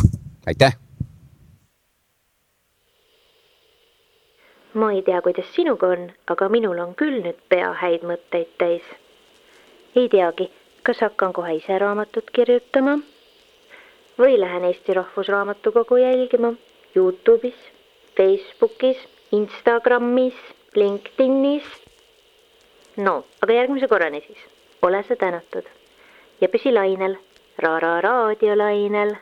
aitäh 0.48 0.78
ma 4.74 4.92
ei 4.94 5.02
tea, 5.02 5.22
kuidas 5.22 5.50
sinuga 5.56 5.88
on, 5.88 6.12
aga 6.28 6.50
minul 6.50 6.80
on 6.80 6.94
küll 6.96 7.22
nüüd 7.24 7.38
pea 7.50 7.72
häid 7.82 8.04
mõtteid 8.06 8.52
täis. 8.62 8.84
ei 9.96 10.10
teagi, 10.10 10.50
kas 10.84 11.02
hakkan 11.02 11.34
kohe 11.34 11.56
ise 11.56 11.78
raamatut 11.80 12.30
kirjutama 12.32 13.00
või 14.20 14.40
lähen 14.40 14.64
Eesti 14.70 14.94
Rahvusraamatukogu 14.94 15.98
jälgima 15.98 16.54
Youtube'is, 16.96 17.58
Facebookis, 18.18 18.98
Instagramis, 19.32 20.38
LinkedInis. 20.76 21.66
no, 22.98 23.24
aga 23.42 23.54
järgmise 23.54 23.88
korrani 23.88 24.22
siis, 24.28 24.46
ole 24.82 25.04
sa 25.04 25.16
tänatud 25.16 25.66
ja 26.42 26.48
püsi 26.50 26.74
lainel, 26.74 27.18
Ra-Ra 27.60 28.02
raadiolainel 28.02 29.16